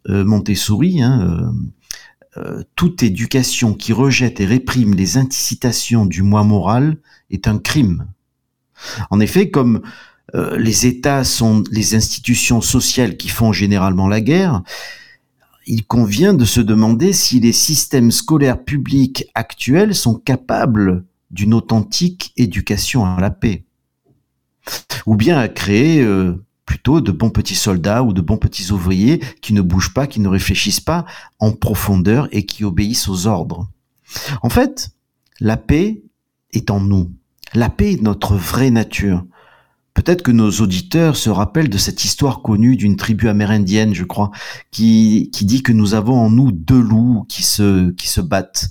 euh, 0.08 0.24
Montessori, 0.24 1.02
hein, 1.02 1.52
euh, 2.36 2.62
toute 2.76 3.02
éducation 3.02 3.74
qui 3.74 3.92
rejette 3.92 4.40
et 4.40 4.46
réprime 4.46 4.94
les 4.94 5.16
incitations 5.16 6.06
du 6.06 6.22
moi 6.22 6.44
moral 6.44 6.98
est 7.30 7.48
un 7.48 7.58
crime. 7.58 8.06
En 9.10 9.18
effet, 9.18 9.50
comme 9.50 9.82
les 10.58 10.86
États 10.86 11.24
sont 11.24 11.64
les 11.72 11.94
institutions 11.94 12.60
sociales 12.60 13.16
qui 13.16 13.30
font 13.30 13.50
généralement 13.50 14.08
la 14.08 14.20
guerre, 14.20 14.62
il 15.66 15.86
convient 15.86 16.34
de 16.34 16.44
se 16.44 16.60
demander 16.60 17.14
si 17.14 17.40
les 17.40 17.52
systèmes 17.52 18.10
scolaires 18.10 18.62
publics 18.62 19.24
actuels 19.34 19.94
sont 19.94 20.16
capables 20.16 21.06
d'une 21.30 21.54
authentique 21.54 22.34
éducation 22.36 23.06
à 23.06 23.18
la 23.20 23.30
paix 23.30 23.64
ou 25.06 25.16
bien 25.16 25.38
à 25.38 25.48
créer 25.48 26.02
euh, 26.02 26.44
plutôt 26.66 27.00
de 27.00 27.12
bons 27.12 27.30
petits 27.30 27.54
soldats 27.54 28.02
ou 28.02 28.12
de 28.12 28.20
bons 28.20 28.36
petits 28.36 28.70
ouvriers 28.72 29.20
qui 29.40 29.54
ne 29.54 29.62
bougent 29.62 29.94
pas, 29.94 30.06
qui 30.06 30.20
ne 30.20 30.28
réfléchissent 30.28 30.80
pas 30.80 31.06
en 31.38 31.52
profondeur 31.52 32.28
et 32.30 32.44
qui 32.44 32.64
obéissent 32.64 33.08
aux 33.08 33.26
ordres. 33.26 33.68
En 34.42 34.50
fait, 34.50 34.90
la 35.40 35.56
paix 35.56 36.02
est 36.52 36.70
en 36.70 36.80
nous. 36.80 37.10
La 37.54 37.70
paix 37.70 37.94
est 37.94 38.02
notre 38.02 38.36
vraie 38.36 38.70
nature. 38.70 39.24
Peut-être 39.94 40.22
que 40.22 40.30
nos 40.30 40.50
auditeurs 40.50 41.16
se 41.16 41.30
rappellent 41.30 41.70
de 41.70 41.78
cette 41.78 42.04
histoire 42.04 42.40
connue 42.40 42.76
d'une 42.76 42.96
tribu 42.96 43.28
amérindienne, 43.28 43.94
je 43.94 44.04
crois, 44.04 44.30
qui, 44.70 45.30
qui 45.32 45.44
dit 45.44 45.62
que 45.62 45.72
nous 45.72 45.94
avons 45.94 46.16
en 46.16 46.30
nous 46.30 46.52
deux 46.52 46.80
loups 46.80 47.24
qui 47.28 47.42
se, 47.42 48.20
battent. 48.20 48.68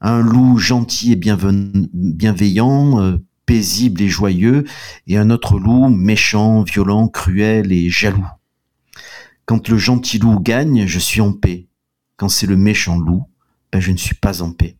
Un 0.00 0.20
loup 0.20 0.58
gentil 0.58 1.12
et 1.12 1.16
bienveillant, 1.16 3.00
euh, 3.00 3.18
paisible 3.52 4.00
et 4.00 4.08
joyeux, 4.08 4.64
et 5.06 5.18
un 5.18 5.28
autre 5.28 5.58
loup 5.58 5.90
méchant, 5.90 6.62
violent, 6.62 7.06
cruel 7.06 7.70
et 7.70 7.90
jaloux. 7.90 8.26
Quand 9.44 9.68
le 9.68 9.76
gentil 9.76 10.18
loup 10.18 10.40
gagne, 10.40 10.86
je 10.86 10.98
suis 10.98 11.20
en 11.20 11.34
paix. 11.34 11.66
Quand 12.16 12.30
c'est 12.30 12.46
le 12.46 12.56
méchant 12.56 12.98
loup, 12.98 13.24
ben 13.70 13.78
je 13.78 13.92
ne 13.92 13.98
suis 13.98 14.14
pas 14.14 14.40
en 14.40 14.52
paix. 14.52 14.78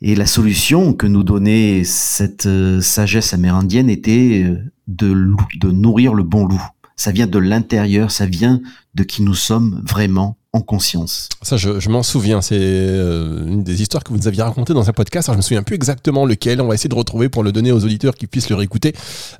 Et 0.00 0.14
la 0.14 0.24
solution 0.24 0.94
que 0.94 1.06
nous 1.06 1.22
donnait 1.22 1.84
cette 1.84 2.46
euh, 2.46 2.80
sagesse 2.80 3.34
amérindienne 3.34 3.90
était 3.90 4.42
euh, 4.42 4.72
de, 4.88 5.12
de 5.56 5.70
nourrir 5.70 6.14
le 6.14 6.22
bon 6.22 6.46
loup. 6.46 6.66
Ça 6.96 7.12
vient 7.12 7.26
de 7.26 7.38
l'intérieur, 7.38 8.10
ça 8.10 8.24
vient 8.24 8.62
de 8.94 9.02
qui 9.02 9.20
nous 9.20 9.34
sommes 9.34 9.84
vraiment 9.86 10.38
en 10.52 10.60
conscience. 10.60 11.28
Ça, 11.42 11.56
je, 11.56 11.88
m'en 11.88 12.02
souviens. 12.02 12.42
C'est 12.42 12.58
euh, 12.58 13.46
une 13.46 13.62
des 13.62 13.82
histoires 13.82 14.02
que 14.02 14.10
vous 14.10 14.16
nous 14.16 14.26
aviez 14.28 14.42
racontées 14.42 14.74
dans 14.74 14.88
un 14.88 14.92
podcast. 14.92 15.28
Alors, 15.28 15.34
je 15.34 15.38
me 15.38 15.42
souviens 15.42 15.62
plus 15.62 15.76
exactement 15.76 16.26
lequel. 16.26 16.60
On 16.60 16.66
va 16.66 16.74
essayer 16.74 16.88
de 16.88 16.94
retrouver 16.94 17.28
pour 17.28 17.42
le 17.42 17.52
donner 17.52 17.70
aux 17.70 17.84
auditeurs 17.84 18.14
qui 18.14 18.26
puissent 18.26 18.50
le 18.50 18.56
réécouter. 18.56 18.94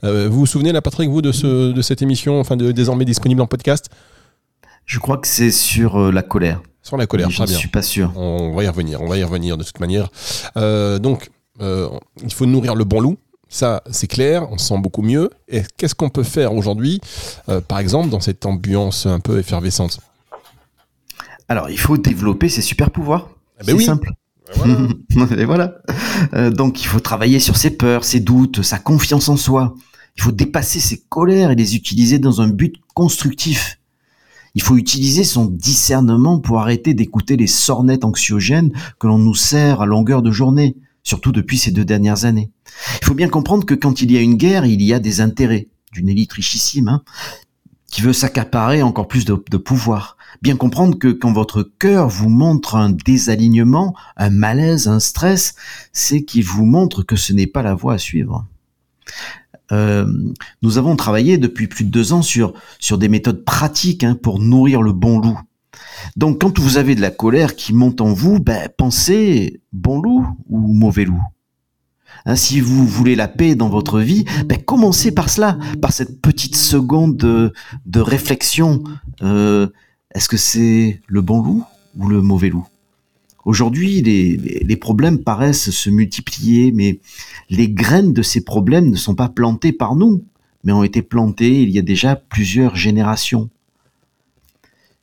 Euh, 0.04 0.28
vous 0.30 0.40
vous 0.40 0.46
souvenez, 0.46 0.72
là, 0.72 0.82
Patrick, 0.82 1.10
vous, 1.10 1.22
de, 1.22 1.32
ce, 1.32 1.72
de 1.72 1.82
cette 1.82 2.02
émission, 2.02 2.38
enfin, 2.38 2.56
de, 2.56 2.70
désormais 2.70 3.04
disponible 3.04 3.40
en 3.40 3.46
podcast? 3.46 3.88
Je 4.86 4.98
crois 4.98 5.18
que 5.18 5.26
c'est 5.26 5.50
sur 5.50 6.00
euh, 6.00 6.12
la 6.12 6.22
colère. 6.22 6.62
Sur 6.82 6.96
la 6.96 7.06
colère, 7.06 7.28
Je 7.28 7.42
ne 7.42 7.46
suis 7.46 7.68
pas 7.68 7.82
sûr. 7.82 8.12
On 8.16 8.54
va 8.54 8.64
y 8.64 8.68
revenir. 8.68 9.02
On 9.02 9.08
va 9.08 9.18
y 9.18 9.24
revenir 9.24 9.56
de 9.56 9.64
toute 9.64 9.80
manière. 9.80 10.08
donc, 10.56 11.30
il 11.60 12.32
faut 12.32 12.46
nourrir 12.46 12.74
le 12.74 12.84
bon 12.84 13.00
loup. 13.00 13.18
Ça, 13.52 13.82
c'est 13.90 14.06
clair, 14.06 14.46
on 14.52 14.58
se 14.58 14.68
sent 14.68 14.78
beaucoup 14.78 15.02
mieux. 15.02 15.28
Et 15.48 15.62
qu'est-ce 15.76 15.94
qu'on 15.94 16.08
peut 16.08 16.22
faire 16.22 16.54
aujourd'hui, 16.54 17.00
par 17.68 17.80
exemple, 17.80 18.08
dans 18.08 18.20
cette 18.20 18.46
ambiance 18.46 19.04
un 19.06 19.20
peu 19.20 19.38
effervescente? 19.38 20.00
Alors, 21.50 21.68
il 21.68 21.80
faut 21.80 21.98
développer 21.98 22.48
ses 22.48 22.62
super 22.62 22.92
pouvoirs. 22.92 23.28
Eh 23.60 23.64
ben 23.66 23.76
c'est 23.76 23.84
simple. 23.84 24.12
Et 25.36 25.44
voilà. 25.44 25.78
Euh, 26.32 26.52
donc, 26.52 26.80
il 26.80 26.86
faut 26.86 27.00
travailler 27.00 27.40
sur 27.40 27.56
ses 27.56 27.70
peurs, 27.70 28.04
ses 28.04 28.20
doutes, 28.20 28.62
sa 28.62 28.78
confiance 28.78 29.28
en 29.28 29.36
soi. 29.36 29.74
Il 30.16 30.22
faut 30.22 30.30
dépasser 30.30 30.78
ses 30.78 31.02
colères 31.08 31.50
et 31.50 31.56
les 31.56 31.74
utiliser 31.74 32.20
dans 32.20 32.40
un 32.40 32.46
but 32.46 32.76
constructif. 32.94 33.80
Il 34.54 34.62
faut 34.62 34.76
utiliser 34.76 35.24
son 35.24 35.44
discernement 35.44 36.38
pour 36.38 36.60
arrêter 36.60 36.94
d'écouter 36.94 37.36
les 37.36 37.48
sornettes 37.48 38.04
anxiogènes 38.04 38.72
que 39.00 39.08
l'on 39.08 39.18
nous 39.18 39.34
sert 39.34 39.80
à 39.80 39.86
longueur 39.86 40.22
de 40.22 40.30
journée, 40.30 40.76
surtout 41.02 41.32
depuis 41.32 41.58
ces 41.58 41.72
deux 41.72 41.84
dernières 41.84 42.26
années. 42.26 42.52
Il 43.02 43.06
faut 43.06 43.14
bien 43.14 43.28
comprendre 43.28 43.66
que 43.66 43.74
quand 43.74 44.02
il 44.02 44.12
y 44.12 44.16
a 44.16 44.20
une 44.20 44.36
guerre, 44.36 44.66
il 44.66 44.82
y 44.82 44.94
a 44.94 45.00
des 45.00 45.20
intérêts 45.20 45.66
d'une 45.92 46.08
élite 46.08 46.32
richissime, 46.32 46.86
hein, 46.86 47.02
qui 47.90 48.02
veut 48.02 48.12
s'accaparer 48.12 48.82
encore 48.82 49.08
plus 49.08 49.24
de, 49.24 49.34
pouvoir. 49.34 50.16
Bien 50.42 50.56
comprendre 50.56 50.98
que 50.98 51.08
quand 51.08 51.32
votre 51.32 51.62
cœur 51.62 52.08
vous 52.08 52.28
montre 52.28 52.76
un 52.76 52.90
désalignement, 52.90 53.94
un 54.16 54.30
malaise, 54.30 54.88
un 54.88 55.00
stress, 55.00 55.54
c'est 55.92 56.22
qu'il 56.22 56.44
vous 56.44 56.64
montre 56.64 57.02
que 57.02 57.16
ce 57.16 57.32
n'est 57.32 57.46
pas 57.46 57.62
la 57.62 57.74
voie 57.74 57.94
à 57.94 57.98
suivre. 57.98 58.46
Euh, 59.72 60.06
nous 60.62 60.78
avons 60.78 60.96
travaillé 60.96 61.38
depuis 61.38 61.66
plus 61.66 61.84
de 61.84 61.90
deux 61.90 62.12
ans 62.12 62.22
sur, 62.22 62.54
des 62.98 63.08
méthodes 63.08 63.44
pratiques 63.44 64.04
hein, 64.04 64.16
pour 64.20 64.40
nourrir 64.40 64.82
le 64.82 64.92
bon 64.92 65.18
loup. 65.20 65.38
Donc 66.16 66.40
quand 66.40 66.58
vous 66.58 66.76
avez 66.76 66.94
de 66.94 67.00
la 67.00 67.10
colère 67.10 67.54
qui 67.54 67.72
monte 67.72 68.00
en 68.00 68.12
vous, 68.12 68.40
ben, 68.40 68.68
pensez 68.76 69.60
bon 69.72 70.00
loup 70.00 70.26
ou 70.48 70.72
mauvais 70.72 71.04
loup. 71.04 71.22
Hein, 72.26 72.36
si 72.36 72.60
vous 72.60 72.86
voulez 72.86 73.14
la 73.14 73.28
paix 73.28 73.54
dans 73.54 73.68
votre 73.68 74.00
vie, 74.00 74.24
ben 74.46 74.58
commencez 74.58 75.12
par 75.12 75.30
cela, 75.30 75.58
par 75.80 75.92
cette 75.92 76.20
petite 76.20 76.56
seconde 76.56 77.16
de, 77.16 77.52
de 77.86 78.00
réflexion. 78.00 78.82
Euh, 79.22 79.68
Est-ce 80.14 80.28
que 80.28 80.36
c'est 80.36 81.00
le 81.06 81.20
bon 81.20 81.42
loup 81.42 81.64
ou 81.96 82.08
le 82.08 82.20
mauvais 82.20 82.48
loup? 82.48 82.66
Aujourd'hui, 83.44 84.02
les, 84.02 84.76
problèmes 84.76 85.22
paraissent 85.22 85.70
se 85.70 85.88
multiplier, 85.88 86.72
mais 86.72 87.00
les 87.48 87.70
graines 87.70 88.12
de 88.12 88.22
ces 88.22 88.42
problèmes 88.42 88.90
ne 88.90 88.96
sont 88.96 89.14
pas 89.14 89.28
plantées 89.28 89.72
par 89.72 89.96
nous, 89.96 90.24
mais 90.62 90.72
ont 90.72 90.84
été 90.84 91.00
plantées 91.00 91.62
il 91.62 91.70
y 91.70 91.78
a 91.78 91.82
déjà 91.82 92.16
plusieurs 92.16 92.76
générations. 92.76 93.48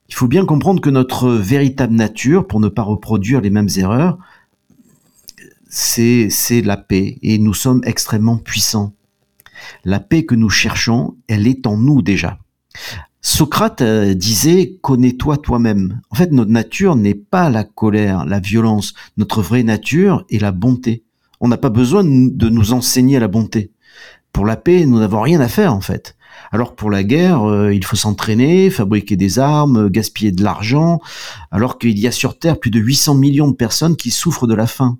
Il 0.09 0.15
faut 0.15 0.27
bien 0.27 0.45
comprendre 0.45 0.81
que 0.81 0.89
notre 0.89 1.29
véritable 1.29 1.95
nature, 1.95 2.47
pour 2.47 2.59
ne 2.59 2.69
pas 2.69 2.83
reproduire 2.83 3.41
les 3.41 3.49
mêmes 3.49 3.69
erreurs, 3.75 4.17
c'est 5.69 6.29
la 6.63 6.77
paix 6.77 7.17
et 7.21 7.39
nous 7.39 7.53
sommes 7.53 7.81
extrêmement 7.85 8.37
puissants. 8.37 8.93
La 9.83 9.99
paix 9.99 10.25
que 10.25 10.35
nous 10.35 10.49
cherchons, 10.49 11.15
elle 11.27 11.47
est 11.47 11.65
en 11.65 11.77
nous 11.77 12.01
déjà. 12.01 12.39
Socrate 13.21 13.81
euh, 13.81 14.13
disait 14.13 14.77
connais-toi 14.81 15.37
toi-même. 15.37 16.01
En 16.09 16.15
fait, 16.15 16.31
notre 16.31 16.51
nature 16.51 16.95
n'est 16.95 17.15
pas 17.15 17.49
la 17.49 17.63
colère, 17.63 18.25
la 18.25 18.39
violence. 18.39 18.93
Notre 19.17 19.41
vraie 19.41 19.63
nature 19.63 20.25
est 20.29 20.39
la 20.39 20.51
bonté. 20.51 21.03
On 21.39 21.47
n'a 21.47 21.57
pas 21.57 21.69
besoin 21.69 22.03
de 22.03 22.49
nous 22.49 22.73
enseigner 22.73 23.19
la 23.19 23.27
bonté. 23.27 23.71
Pour 24.31 24.45
la 24.45 24.55
paix, 24.55 24.85
nous 24.85 24.99
n'avons 24.99 25.21
rien 25.21 25.39
à 25.41 25.47
faire 25.47 25.73
en 25.73 25.81
fait. 25.81 26.15
Alors 26.51 26.75
pour 26.75 26.91
la 26.91 27.03
guerre, 27.03 27.43
euh, 27.43 27.73
il 27.73 27.83
faut 27.83 27.95
s'entraîner, 27.95 28.69
fabriquer 28.69 29.15
des 29.15 29.39
armes, 29.39 29.89
gaspiller 29.89 30.31
de 30.31 30.43
l'argent, 30.43 30.99
alors 31.51 31.79
qu'il 31.79 31.97
y 31.97 32.07
a 32.07 32.11
sur 32.11 32.37
Terre 32.37 32.59
plus 32.59 32.71
de 32.71 32.79
800 32.79 33.15
millions 33.15 33.47
de 33.47 33.55
personnes 33.55 33.95
qui 33.95 34.11
souffrent 34.11 34.47
de 34.47 34.53
la 34.53 34.67
faim. 34.67 34.97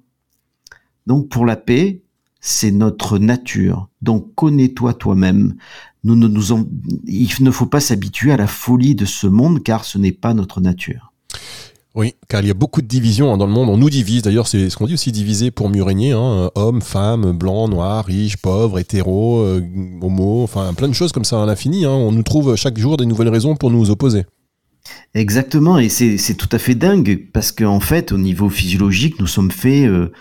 Donc 1.05 1.29
pour 1.29 1.45
la 1.45 1.55
paix, 1.55 2.01
c'est 2.39 2.71
notre 2.71 3.17
nature. 3.19 3.89
Donc 4.01 4.33
connais-toi 4.35 4.93
toi-même. 4.93 5.55
Nous 6.03 6.15
ne 6.15 6.27
nous 6.27 6.67
il 7.05 7.29
ne 7.41 7.51
faut 7.51 7.65
pas 7.65 7.79
s'habituer 7.79 8.31
à 8.31 8.37
la 8.37 8.47
folie 8.47 8.95
de 8.95 9.05
ce 9.05 9.27
monde 9.27 9.63
car 9.63 9.85
ce 9.85 9.97
n'est 9.97 10.11
pas 10.11 10.33
notre 10.33 10.61
nature. 10.61 11.11
Oui, 11.95 12.13
car 12.29 12.41
il 12.41 12.47
y 12.47 12.51
a 12.51 12.53
beaucoup 12.53 12.83
de 12.83 12.87
divisions 12.87 13.33
hein, 13.33 13.37
dans 13.37 13.47
le 13.47 13.51
monde. 13.51 13.69
On 13.69 13.77
nous 13.77 13.89
divise, 13.89 14.21
d'ailleurs, 14.21 14.47
c'est 14.47 14.69
ce 14.69 14.77
qu'on 14.77 14.85
dit 14.85 14.93
aussi 14.93 15.11
diviser 15.11 15.49
pour 15.49 15.67
mieux 15.67 15.81
régner. 15.81 16.11
Hein. 16.11 16.51
Hommes, 16.53 16.83
femmes, 16.83 17.31
blancs, 17.31 17.71
noirs, 17.71 18.05
riches, 18.05 18.37
pauvres, 18.37 18.77
hétéros, 18.77 19.39
euh, 19.39 19.63
homo, 19.99 20.43
enfin 20.43 20.75
plein 20.75 20.89
de 20.89 20.93
choses 20.93 21.11
comme 21.11 21.25
ça 21.25 21.41
à 21.41 21.45
l'infini. 21.47 21.85
Hein. 21.85 21.89
On 21.89 22.11
nous 22.11 22.21
trouve 22.21 22.55
chaque 22.55 22.77
jour 22.77 22.97
des 22.97 23.07
nouvelles 23.07 23.29
raisons 23.29 23.55
pour 23.55 23.71
nous 23.71 23.89
opposer. 23.89 24.25
Exactement, 25.15 25.79
et 25.79 25.89
c'est 25.89 26.35
tout 26.35 26.49
à 26.51 26.59
fait 26.59 26.75
dingue 26.75 27.27
parce 27.33 27.51
qu'en 27.51 27.79
fait, 27.79 28.11
au 28.11 28.17
niveau 28.17 28.49
physiologique, 28.49 29.19
nous 29.19 29.27
sommes 29.27 29.51
faits 29.51 29.89
euh, 29.89 30.11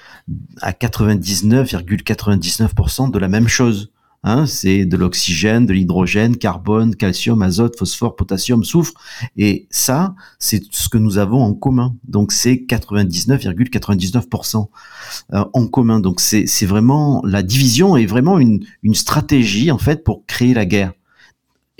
à 0.62 0.72
99,99% 0.72 3.10
de 3.10 3.18
la 3.18 3.28
même 3.28 3.48
chose. 3.48 3.92
Hein, 4.28 4.46
c'est 4.46 4.86
de 4.86 4.96
l'oxygène, 4.96 5.66
de 5.66 5.72
l'hydrogène, 5.72 6.36
carbone, 6.36 6.96
calcium, 6.96 7.42
azote, 7.42 7.78
phosphore, 7.78 8.16
potassium, 8.16 8.64
soufre. 8.64 8.92
Et 9.36 9.68
ça, 9.70 10.16
c'est 10.40 10.64
ce 10.72 10.88
que 10.88 10.98
nous 10.98 11.18
avons 11.18 11.44
en 11.44 11.54
commun. 11.54 11.94
Donc 12.08 12.32
c'est 12.32 12.54
99,99% 12.54 14.66
euh, 15.32 15.44
en 15.52 15.66
commun. 15.68 16.00
Donc 16.00 16.18
c'est 16.18 16.66
vraiment 16.66 17.22
la 17.24 17.44
division 17.44 17.96
est 17.96 18.06
vraiment 18.06 18.40
une, 18.40 18.64
stratégie 18.94 19.70
en 19.70 19.78
fait 19.78 20.02
pour 20.02 20.26
créer 20.26 20.54
la 20.54 20.66
guerre. 20.66 20.92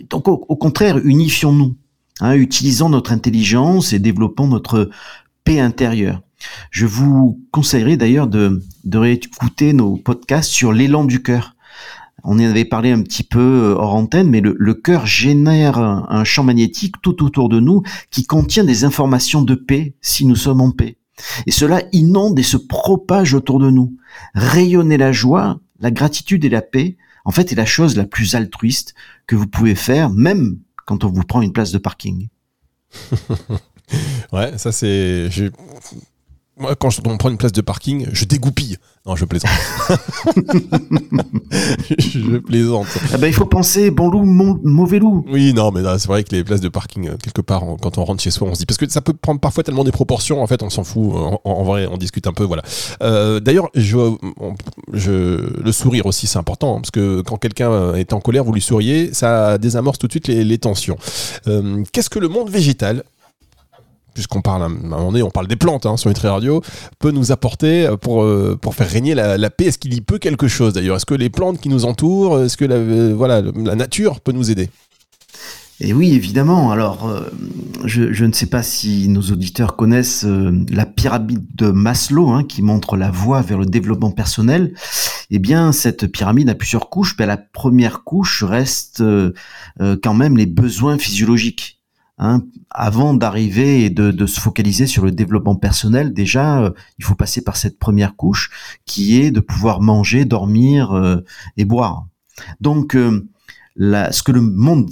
Donc 0.09 0.29
au, 0.29 0.39
contraire, 0.39 0.99
unifions-nous, 0.99 1.75
hein, 2.21 2.35
utilisons 2.35 2.91
notre 2.91 3.11
intelligence 3.11 3.93
et 3.93 3.99
développons 3.99 4.47
notre 4.47 4.89
paix 5.43 5.59
intérieure. 5.59 6.23
Je 6.71 6.87
vous 6.87 7.45
conseillerais 7.51 7.97
d'ailleurs 7.97 8.29
de 8.29 8.63
réécouter 8.95 9.73
nos 9.73 9.97
podcasts 9.97 10.53
sur 10.53 10.73
l'élan 10.73 11.05
du 11.05 11.25
cœur 11.25 11.56
on 12.27 12.39
y 12.39 12.45
avait 12.45 12.65
parlé 12.65 12.91
un 12.91 13.03
petit 13.03 13.23
peu 13.23 13.39
euh, 13.39 13.75
hors 13.77 13.95
antenne, 13.95 14.29
mais 14.29 14.41
le, 14.41 14.75
cœur 14.75 15.07
génère 15.07 15.79
un, 15.79 16.25
champ 16.25 16.43
magnétique 16.43 16.97
tout 17.01 17.25
autour 17.25 17.49
de 17.49 17.61
nous 17.61 17.83
qui 18.11 18.27
contient 18.27 18.65
des 18.65 18.85
informations 18.85 19.43
de 19.43 19.55
paix 19.55 19.95
si 20.01 20.27
nous 20.27 20.37
sommes 20.37 20.61
en 20.61 20.73
paix. 20.73 20.99
Et 21.47 21.51
cela 21.51 21.83
inonde 21.93 22.39
et 22.39 22.43
se 22.43 22.57
propage 22.57 23.33
autour 23.33 23.61
de 23.61 23.71
nous. 23.71 23.97
Rayonner 24.35 24.99
la 24.99 25.13
joie, 25.13 25.61
la 25.81 25.91
gratitude 25.91 26.45
et 26.45 26.51
la 26.51 26.63
paix, 26.63 26.97
en 27.25 27.31
fait, 27.31 27.53
est 27.53 27.57
la 27.57 27.65
chose 27.65 27.97
la 27.97 28.05
plus 28.05 28.35
altruiste 28.35 28.95
que 29.27 29.37
vous 29.37 29.47
pouvez 29.47 29.75
faire, 29.75 30.11
même 30.11 30.59
quand 30.85 31.05
on 31.05 31.09
vous 31.09 31.23
prend 31.23 31.43
une 31.43 31.53
place 31.53 31.73
de 31.73 31.79
parking. 31.79 32.29
ouais, 34.33 34.59
ça 34.59 34.73
c'est. 34.73 35.29
Moi, 36.59 36.75
quand 36.75 36.89
on 37.07 37.19
prend 37.19 37.29
une 37.29 37.37
place 37.37 37.53
de 37.53 37.61
parking, 37.61 38.07
je 38.13 38.25
dégoupille. 38.25 38.79
Non, 39.05 39.15
je 39.15 39.27
plaisante. 39.27 39.51
je 41.99 42.39
plaisante. 42.39 42.87
Ah 43.13 43.19
il 43.27 43.33
faut 43.35 43.45
penser 43.45 43.91
bon 43.91 44.09
loup, 44.09 44.25
mauvais 44.25 44.99
loup. 44.99 45.25
Oui, 45.29 45.53
non, 45.53 45.71
mais 45.71 45.83
c'est 45.99 46.09
vrai 46.09 46.25
que 46.25 46.35
les 46.35 46.43
places 46.43 46.63
de 46.63 46.69
parking, 46.69 47.09
euh, 47.09 47.17
quelque 47.23 47.43
part, 47.43 47.63
quand 47.83 47.99
on 47.99 48.05
rentre 48.05 48.23
chez 48.23 48.31
soi, 48.31 48.49
on 48.49 48.55
se 48.55 48.61
dit. 48.61 48.67
Parce 48.67 48.79
que 48.79 48.89
ça 48.89 49.03
peut 49.03 49.13
prendre 49.13 49.39
parfois 49.39 49.63
tellement 49.63 49.85
des 49.85 49.93
proportions, 49.93 50.43
en 50.43 50.47
fait, 50.47 50.63
on 50.63 50.71
s'en 50.71 50.83
fout. 50.83 51.13
En, 51.45 51.63
vrai, 51.63 51.87
on 51.87 51.99
discute 51.99 52.27
un 52.27 52.33
peu, 52.33 52.45
voilà. 52.45 52.63
Euh, 53.03 53.39
d'ailleurs, 53.39 53.69
je, 53.75 54.17
je, 54.95 55.63
le 55.63 55.73
sourire 55.73 56.07
aussi, 56.07 56.27
c'est 56.27 56.39
important. 56.39 56.77
Parce 56.77 56.91
que 56.91 57.21
quand 57.21 57.37
quelqu'un 57.37 57.95
est 57.95 58.13
en 58.13 58.21
colère, 58.21 58.45
vous 58.45 58.53
lui 58.53 58.63
souriez, 58.63 59.13
ça 59.13 59.59
désamorce 59.59 59.99
tout 59.99 60.07
de 60.07 60.13
suite 60.13 60.29
les, 60.29 60.59
tensions. 60.59 60.97
Euh, 61.49 61.85
qu'est-ce 61.93 62.09
que 62.09 62.19
le 62.19 62.29
monde 62.29 62.49
végétal 62.49 63.05
puisqu'on 64.17 64.41
parle 64.41 64.63
à 64.63 64.65
un 64.65 64.71
moment 64.71 65.13
donné, 65.13 65.23
on 65.23 65.31
parle 65.31 65.47
des 65.47 65.57
plantes 65.57 65.85
hein, 65.85 65.99
sur 65.99 66.09
Nutri 66.09 66.27
Radio, 66.27 66.63
peut 66.99 67.11
nous 67.11 67.33
apporter 67.33 67.87
pour, 68.01 68.23
euh, 68.23 68.59
pour 68.59 68.75
faire 68.75 68.89
régner 68.89 69.15
la, 69.15 69.51
paix 69.51 69.67
Est-ce 69.67 69.77
qu'il 69.77 69.93
y 69.93 70.01
peut 70.01 70.17
quelque 70.17 70.49
chose 70.49 70.73
d'ailleurs? 70.73 70.97
Est-ce 70.97 71.05
que 71.05 71.15
les 71.15 71.29
plantes 71.29 71.61
qui 71.61 71.69
nous 71.69 71.85
entourent, 71.85 72.41
est-ce 72.41 72.57
que 72.57 72.65
la, 72.65 72.77
euh, 72.77 73.13
voilà, 73.15 73.43
la 73.43 73.75
nature 73.75 74.23
peut 74.23 74.33
nous 74.33 74.51
aider? 74.51 74.71
Et 75.81 75.93
oui, 75.93 76.15
évidemment. 76.15 76.71
Alors, 76.71 77.07
euh, 77.07 77.29
je, 77.85 78.25
ne 78.25 78.33
sais 78.33 78.47
pas 78.47 78.63
si 78.63 79.07
nos 79.09 79.21
auditeurs 79.21 79.77
connaissent 79.77 80.25
la 80.25 80.87
pyramide 80.87 81.45
de 81.55 81.71
Maslow, 81.71 82.31
hein, 82.31 82.43
qui 82.43 82.63
montre 82.63 82.97
la 82.97 83.11
voie 83.11 83.43
vers 83.43 83.59
le 83.59 83.67
développement 83.67 84.13
personnel. 84.13 84.73
Eh 85.31 85.39
bien, 85.39 85.73
cette 85.73 86.07
pyramide 86.07 86.49
a 86.49 86.55
plusieurs 86.55 86.89
couches. 86.89 87.19
Ben, 87.19 87.27
la 87.27 87.37
première 87.37 88.03
couche 88.05 88.43
reste 88.43 89.05
quand 89.79 90.15
même 90.15 90.39
les 90.39 90.47
besoins 90.47 90.97
physiologiques. 90.97 91.76
Hein, 92.19 92.45
avant 92.71 93.13
d'arriver 93.13 93.85
et 93.85 93.91
de, 93.91 94.27
se 94.27 94.41
focaliser 94.41 94.87
sur 94.87 95.05
le 95.05 95.13
développement 95.13 95.55
personnel, 95.55 96.15
déjà, 96.15 96.63
euh, 96.63 96.71
il 96.99 97.05
faut 97.05 97.15
passer 97.15 97.45
par 97.45 97.59
cette 97.59 97.79
première 97.79 98.17
couche 98.17 98.51
qui 98.87 99.21
est 99.21 99.31
de 99.31 99.41
pouvoir 99.41 99.83
manger, 99.83 100.25
dormir 100.25 100.93
euh, 100.93 101.19
et 101.59 101.67
boire. 101.67 102.07
Donc, 102.61 102.95
euh, 102.95 103.29
ce 103.79 104.23
que 104.23 104.33
le 104.33 104.41
monde 104.41 104.91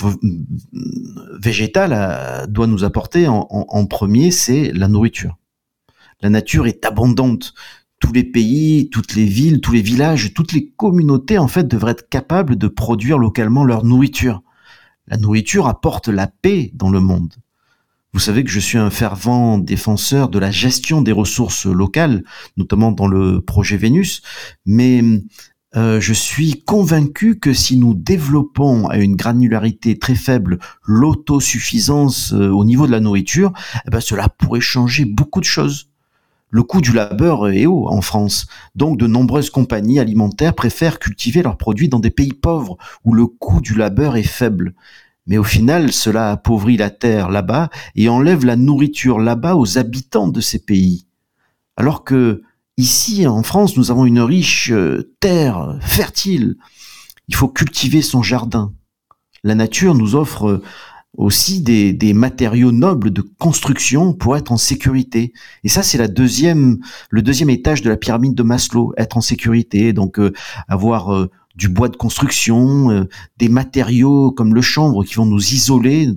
végétal 1.41 2.47
doit 2.51 2.67
nous 2.67 2.85
apporter 2.85 3.27
en, 3.27 3.47
en 3.51 3.87
premier, 3.87 4.31
c'est 4.31 4.73
la 4.73 4.89
nourriture. 4.89 5.39
La 6.21 6.29
nature 6.29 6.67
est 6.67 6.85
abondante. 6.85 7.55
Tous 8.01 8.13
les 8.13 8.25
pays, 8.25 8.91
toutes 8.91 9.15
les 9.15 9.25
villes, 9.25 9.63
tous 9.63 9.73
les 9.73 9.81
villages, 9.81 10.35
toutes 10.35 10.53
les 10.53 10.69
communautés, 10.69 11.39
en 11.39 11.49
fait, 11.49 11.67
devraient 11.67 11.93
être 11.93 12.11
capables 12.11 12.57
de 12.57 12.69
produire 12.69 13.17
localement 13.17 13.65
leur 13.65 13.85
nourriture. 13.85 14.43
La 15.07 15.17
nourriture 15.17 15.67
apporte 15.67 16.09
la 16.09 16.27
paix 16.27 16.71
dans 16.75 16.91
le 16.91 17.01
monde. 17.01 17.35
Vous 18.15 18.21
savez 18.21 18.45
que 18.45 18.51
je 18.51 18.61
suis 18.61 18.79
un 18.79 18.91
fervent 18.91 19.59
défenseur 19.59 20.29
de 20.29 20.39
la 20.39 20.51
gestion 20.51 21.03
des 21.03 21.13
ressources 21.13 21.67
locales, 21.67 22.23
notamment 22.57 22.93
dans 22.93 23.09
le 23.09 23.41
projet 23.41 23.77
Vénus, 23.77 24.23
mais 24.65 25.03
euh, 25.77 26.01
je 26.01 26.13
suis 26.13 26.63
convaincu 26.63 27.39
que 27.39 27.53
si 27.53 27.77
nous 27.77 27.95
développons 27.95 28.87
à 28.87 28.99
une 28.99 29.17
granularité 29.17 29.99
très 29.99 30.15
faible 30.15 30.61
l'autosuffisance 30.87 32.33
euh, 32.33 32.51
au 32.51 32.65
niveau 32.65 32.87
de 32.87 32.93
la 32.93 33.01
nourriture, 33.01 33.53
eh 33.87 33.91
ben, 33.91 34.01
cela 34.01 34.29
pourrait 34.29 34.61
changer 34.61 35.05
beaucoup 35.05 35.41
de 35.41 35.45
choses. 35.45 35.91
Le 36.55 36.63
coût 36.63 36.81
du 36.81 36.93
labeur 36.93 37.49
est 37.49 37.67
haut 37.67 37.89
en 37.89 38.01
France, 38.01 38.47
donc 38.77 38.97
de 38.97 39.09
nombreuses 39.09 39.51
compagnies 39.51 39.99
alimentaires 39.99 40.55
préfèrent 40.55 41.01
cultiver 41.01 41.43
leurs 41.43 41.57
produits 41.57 41.89
dans 41.89 41.99
des 41.99 42.13
pays 42.13 42.33
pauvres 42.33 42.79
où 43.05 43.13
le 43.13 43.27
coût 43.27 43.61
du 43.61 43.75
labeur 43.75 44.15
est 44.15 44.23
faible. 44.23 44.73
Mais 45.27 45.37
au 45.37 45.43
final, 45.43 45.91
cela 45.91 46.31
appauvrit 46.31 46.77
la 46.77 46.91
terre 46.91 47.29
là-bas 47.29 47.71
et 47.97 48.09
enlève 48.09 48.45
la 48.45 48.55
nourriture 48.55 49.19
là-bas 49.19 49.57
aux 49.57 49.79
habitants 49.79 50.29
de 50.29 50.41
ces 50.41 50.61
pays. 50.61 51.09
Alors 51.77 52.05
que 52.05 52.43
ici, 52.77 53.27
en 53.27 53.43
France, 53.43 53.77
nous 53.77 53.91
avons 53.91 54.05
une 54.07 54.21
riche 54.21 54.71
euh, 54.71 55.13
terre 55.19 55.77
fertile. 55.81 56.55
Il 57.27 57.35
faut 57.35 57.49
cultiver 57.49 58.01
son 58.01 58.23
jardin. 58.23 58.73
La 59.43 59.57
nature 59.57 59.97
nous 59.97 60.15
offre 60.15 60.63
aussi 61.17 61.63
des, 61.63 61.93
des, 61.93 62.13
matériaux 62.13 62.73
nobles 62.73 63.11
de 63.11 63.23
construction 63.39 64.13
pour 64.13 64.37
être 64.37 64.53
en 64.53 64.57
sécurité. 64.57 65.33
Et 65.63 65.69
ça, 65.69 65.83
c'est 65.83 65.99
la 65.99 66.09
deuxième, 66.09 66.79
le 67.11 67.23
deuxième 67.23 67.51
étage 67.51 67.83
de 67.83 67.91
la 67.91 67.97
pyramide 67.97 68.35
de 68.35 68.43
Maslow, 68.43 68.93
être 68.97 69.17
en 69.17 69.21
sécurité, 69.21 69.93
donc 69.93 70.19
euh, 70.19 70.33
avoir 70.69 71.15
euh, 71.15 71.31
du 71.55 71.69
bois 71.69 71.89
de 71.89 71.97
construction, 71.97 72.91
euh, 72.91 73.05
des 73.39 73.49
matériaux 73.49 74.33
comme 74.33 74.55
le 74.55 74.61
chanvre 74.61 75.05
qui 75.05 75.15
vont 75.15 75.27
nous 75.27 75.53
isoler, 75.53 76.09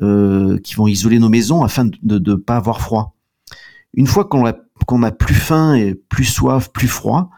qui 0.00 0.74
vont 0.74 0.88
isoler 0.88 1.18
nos 1.18 1.28
maisons 1.28 1.62
afin 1.62 1.84
de 1.84 2.18
ne 2.18 2.34
pas 2.34 2.56
avoir 2.56 2.80
froid. 2.80 3.16
Une 3.94 4.06
fois 4.06 4.24
qu'on 4.24 4.46
a, 4.46 4.54
qu'on 4.86 5.02
a 5.02 5.10
plus 5.10 5.34
faim 5.34 5.74
et 5.74 5.94
plus 5.94 6.24
soif, 6.24 6.70
plus 6.72 6.88
froid, 6.88 7.30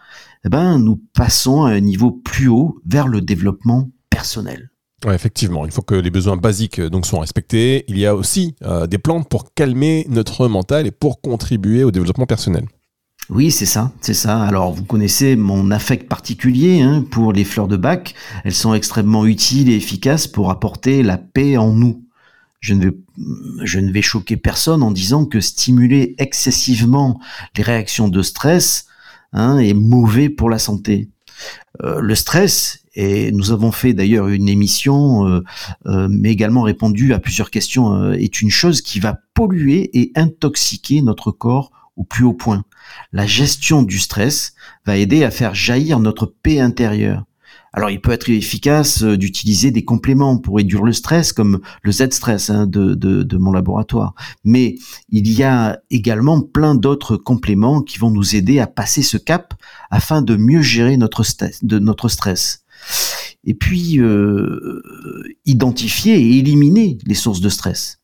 eh 0.44 0.48
ben, 0.48 0.79
nous 0.79 0.96
passons 1.14 1.64
à 1.64 1.70
un 1.70 1.81
niveau 1.81 2.11
plus 2.11 2.48
haut 2.48 2.81
vers 2.85 3.07
le 3.07 3.20
développement 3.20 3.90
personnel. 4.11 4.71
Effectivement, 5.10 5.64
il 5.66 5.72
faut 5.72 5.82
que 5.82 5.94
les 5.94 6.10
besoins 6.10 6.36
basiques 6.36 6.78
euh, 6.78 6.90
donc 6.90 7.06
soient 7.06 7.20
respectés. 7.20 7.84
Il 7.88 7.98
y 7.98 8.06
a 8.06 8.14
aussi 8.14 8.54
euh, 8.62 8.86
des 8.86 8.98
plantes 8.98 9.28
pour 9.28 9.52
calmer 9.54 10.06
notre 10.08 10.46
mental 10.48 10.86
et 10.86 10.90
pour 10.90 11.20
contribuer 11.20 11.82
au 11.84 11.90
développement 11.90 12.26
personnel. 12.26 12.66
Oui, 13.30 13.50
c'est 13.50 13.66
ça, 13.66 13.92
c'est 14.00 14.14
ça. 14.14 14.42
Alors, 14.42 14.72
vous 14.72 14.84
connaissez 14.84 15.36
mon 15.36 15.70
affect 15.70 16.08
particulier 16.08 16.82
hein, 16.82 17.04
pour 17.08 17.32
les 17.32 17.44
fleurs 17.44 17.68
de 17.68 17.76
bac. 17.76 18.14
Elles 18.44 18.54
sont 18.54 18.74
extrêmement 18.74 19.26
utiles 19.26 19.70
et 19.70 19.76
efficaces 19.76 20.26
pour 20.26 20.50
apporter 20.50 21.02
la 21.02 21.18
paix 21.18 21.56
en 21.56 21.72
nous. 21.72 22.04
Je 22.60 22.74
ne 22.74 22.84
vais, 22.84 22.96
je 23.62 23.78
ne 23.80 23.90
vais 23.90 24.02
choquer 24.02 24.36
personne 24.36 24.82
en 24.82 24.90
disant 24.90 25.24
que 25.24 25.40
stimuler 25.40 26.14
excessivement 26.18 27.20
les 27.56 27.62
réactions 27.62 28.08
de 28.08 28.22
stress 28.22 28.86
hein, 29.32 29.58
est 29.58 29.74
mauvais 29.74 30.28
pour 30.28 30.50
la 30.50 30.58
santé. 30.58 31.08
Euh, 31.82 32.00
le 32.00 32.14
stress 32.14 32.82
et 32.94 33.33
nous 33.33 33.52
avons 33.52 33.72
fait 33.72 33.94
d'ailleurs 33.94 34.28
une 34.28 34.48
émission, 34.48 35.26
euh, 35.26 35.44
euh, 35.87 36.09
mais 36.11 36.31
également 36.31 36.62
répondu 36.62 37.14
à 37.14 37.18
plusieurs 37.18 37.50
questions, 37.50 37.94
euh, 37.94 38.12
est 38.12 38.42
une 38.42 38.50
chose 38.50 38.83
qui 38.83 39.00
va 39.00 39.18
polluer 39.35 39.90
et 39.98 40.12
intoxiquer 40.14 41.02
notre 41.02 41.31
corps 41.31 41.70
au 41.96 42.05
plus 42.05 42.24
haut 42.24 42.35
point. 42.35 42.64
La 43.12 43.26
gestion 43.26 43.83
du 43.83 43.98
stress 43.98 44.55
va 44.87 44.96
aider 44.96 45.24
à 45.24 45.31
faire 45.31 45.55
jaillir 45.55 46.00
notre 46.00 46.26
paix 46.26 46.61
intérieure. 46.61 47.24
Alors, 47.74 47.88
il 47.88 48.02
peut 48.02 48.11
être 48.11 48.28
efficace 48.28 49.02
d'utiliser 49.02 49.70
des 49.70 49.85
compléments 49.85 50.37
pour 50.37 50.57
réduire 50.57 50.83
le 50.83 50.92
stress, 50.92 51.33
comme 51.33 51.61
le 51.83 51.92
Z-stress 51.92 52.50
hein, 52.50 52.66
de, 52.66 52.94
de, 52.94 53.22
de, 53.22 53.37
mon 53.38 53.50
laboratoire. 53.50 54.14
Mais 54.44 54.76
il 55.09 55.31
y 55.33 55.42
a 55.42 55.81
également 55.90 56.42
plein 56.42 56.74
d'autres 56.74 57.16
compléments 57.16 57.81
qui 57.81 57.98
vont 57.98 58.11
nous 58.11 58.37
aider 58.37 58.59
à 58.59 58.66
passer 58.66 59.00
ce 59.00 59.16
cap 59.16 59.55
afin 59.90 60.20
de 60.20 60.37
mieux 60.37 60.61
gérer 60.61 60.98
notre, 60.98 61.24
de 61.62 61.78
notre 61.78 62.09
stress. 62.09 62.62
Et 63.45 63.55
puis 63.55 63.99
euh, 63.99 64.83
identifier 65.45 66.14
et 66.14 66.38
éliminer 66.38 66.99
les 67.07 67.14
sources 67.14 67.40
de 67.40 67.49
stress. 67.49 67.99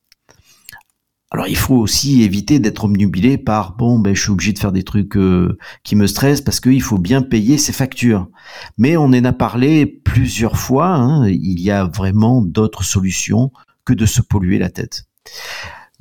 Alors 1.30 1.46
il 1.46 1.56
faut 1.56 1.76
aussi 1.76 2.22
éviter 2.22 2.58
d'être 2.58 2.84
omnubilé 2.84 3.36
par 3.36 3.76
bon 3.76 3.98
ben 3.98 4.14
je 4.14 4.22
suis 4.22 4.30
obligé 4.30 4.54
de 4.54 4.58
faire 4.58 4.72
des 4.72 4.82
trucs 4.82 5.16
euh, 5.16 5.58
qui 5.84 5.94
me 5.94 6.06
stressent 6.06 6.40
parce 6.40 6.58
qu'il 6.58 6.82
faut 6.82 6.96
bien 6.96 7.20
payer 7.20 7.58
ses 7.58 7.72
factures. 7.72 8.28
Mais 8.78 8.96
on 8.96 9.04
en 9.04 9.24
a 9.24 9.32
parlé 9.34 9.84
plusieurs 9.84 10.56
fois. 10.56 10.88
Hein, 10.88 11.28
il 11.28 11.60
y 11.60 11.70
a 11.70 11.84
vraiment 11.84 12.40
d'autres 12.40 12.82
solutions 12.82 13.52
que 13.84 13.92
de 13.92 14.06
se 14.06 14.22
polluer 14.22 14.58
la 14.58 14.70
tête. 14.70 15.04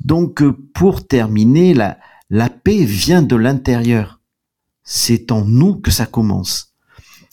Donc 0.00 0.40
euh, 0.40 0.56
pour 0.72 1.06
terminer, 1.06 1.74
la, 1.74 1.98
la 2.30 2.48
paix 2.48 2.84
vient 2.84 3.22
de 3.22 3.36
l'intérieur. 3.36 4.20
C'est 4.82 5.30
en 5.30 5.44
nous 5.44 5.74
que 5.74 5.90
ça 5.90 6.06
commence. 6.06 6.67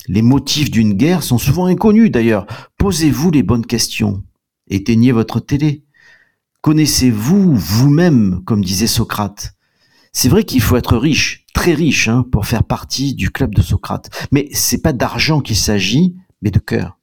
Les 0.08 0.22
motifs 0.22 0.70
d'une 0.70 0.94
guerre 0.94 1.24
sont 1.24 1.38
souvent 1.38 1.66
inconnus 1.66 2.12
d'ailleurs. 2.12 2.46
Posez-vous 2.78 3.32
les 3.32 3.44
bonnes 3.44 3.66
questions. 3.66 4.24
Éteignez 4.68 5.12
votre 5.12 5.40
télé. 5.40 5.84
Connaissez-vous 6.62 7.56
vous-même, 7.56 8.42
comme 8.46 8.64
disait 8.64 8.88
Socrate? 8.88 9.56
C'est 10.12 10.30
vrai 10.30 10.44
qu'il 10.44 10.62
faut 10.62 10.78
être 10.78 10.98
riche, 10.98 11.46
très 11.54 11.74
riche, 11.74 12.08
hein, 12.08 12.26
pour 12.32 12.46
faire 12.46 12.64
partie 12.64 13.14
du 13.14 13.32
club 13.32 13.54
de 13.54 13.62
Socrate. 13.62 14.10
Mais 14.32 14.50
c'est 14.54 14.82
pas 14.82 14.94
d'argent 14.94 15.42
qu'il 15.42 15.58
s'agit, 15.58 16.16
mais 16.42 16.52
de 16.52 16.60
cœur, 16.60 16.98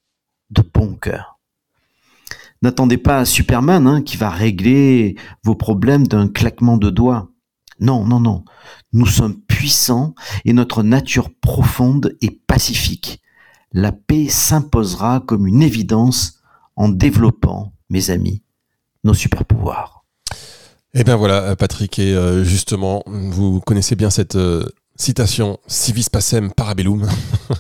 de 0.51 0.63
bon 0.63 0.95
cœur. 0.95 1.39
N'attendez 2.63 2.97
pas 2.97 3.25
Superman 3.25 3.87
hein, 3.89 4.03
qui 4.03 4.17
va 4.17 4.31
régler 4.31 5.17
vos 5.43 5.57
problèmes 5.57 6.07
d'un 6.07 6.29
claquement 6.29 6.77
de 6.77 6.91
doigts. 6.91 7.32
Non, 7.81 8.05
non, 8.05 8.21
non. 8.21 8.45
Nous 8.93 9.07
sommes 9.07 9.41
puissants 9.41 10.15
et 10.45 10.53
notre 10.53 10.83
nature 10.83 11.31
profonde 11.41 12.17
est 12.21 12.45
pacifique. 12.47 13.21
La 13.73 13.93
paix 13.93 14.29
s'imposera 14.29 15.21
comme 15.21 15.47
une 15.47 15.63
évidence 15.63 16.41
en 16.77 16.89
développant, 16.89 17.73
mes 17.91 18.11
amis, 18.11 18.43
nos 19.05 19.15
super 19.15 19.45
pouvoirs. 19.45 20.05
Eh 20.95 21.05
bien 21.05 21.17
voilà, 21.17 21.57
Patrick, 21.57 21.99
et 21.99 22.15
euh, 22.15 22.45
justement, 22.45 23.03
vous 23.07 23.61
connaissez 23.61 23.97
bien 23.97 24.11
cette 24.11 24.37
euh, 24.37 24.69
citation 24.95 25.59
Civis 25.67 26.09
pacem 26.11 26.53
parabellum, 26.53 27.09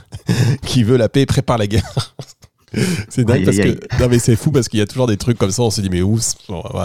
qui 0.67 0.85
veut 0.85 0.99
la 0.99 1.09
paix 1.09 1.25
prépare 1.25 1.57
la 1.57 1.67
guerre. 1.67 2.15
C'est 3.09 3.25
dingue 3.25 3.45
parce 3.45 3.57
que 3.57 3.79
non 4.01 4.09
mais 4.09 4.19
c'est 4.19 4.37
fou 4.37 4.51
parce 4.51 4.69
qu'il 4.69 4.79
y 4.79 4.83
a 4.83 4.87
toujours 4.87 5.07
des 5.07 5.17
trucs 5.17 5.39
comme 5.39 5.51
ça. 5.51 5.63
On 5.63 5.71
se 5.71 5.81
dit 5.81 5.91
mais 5.91 6.03
où 6.03 6.19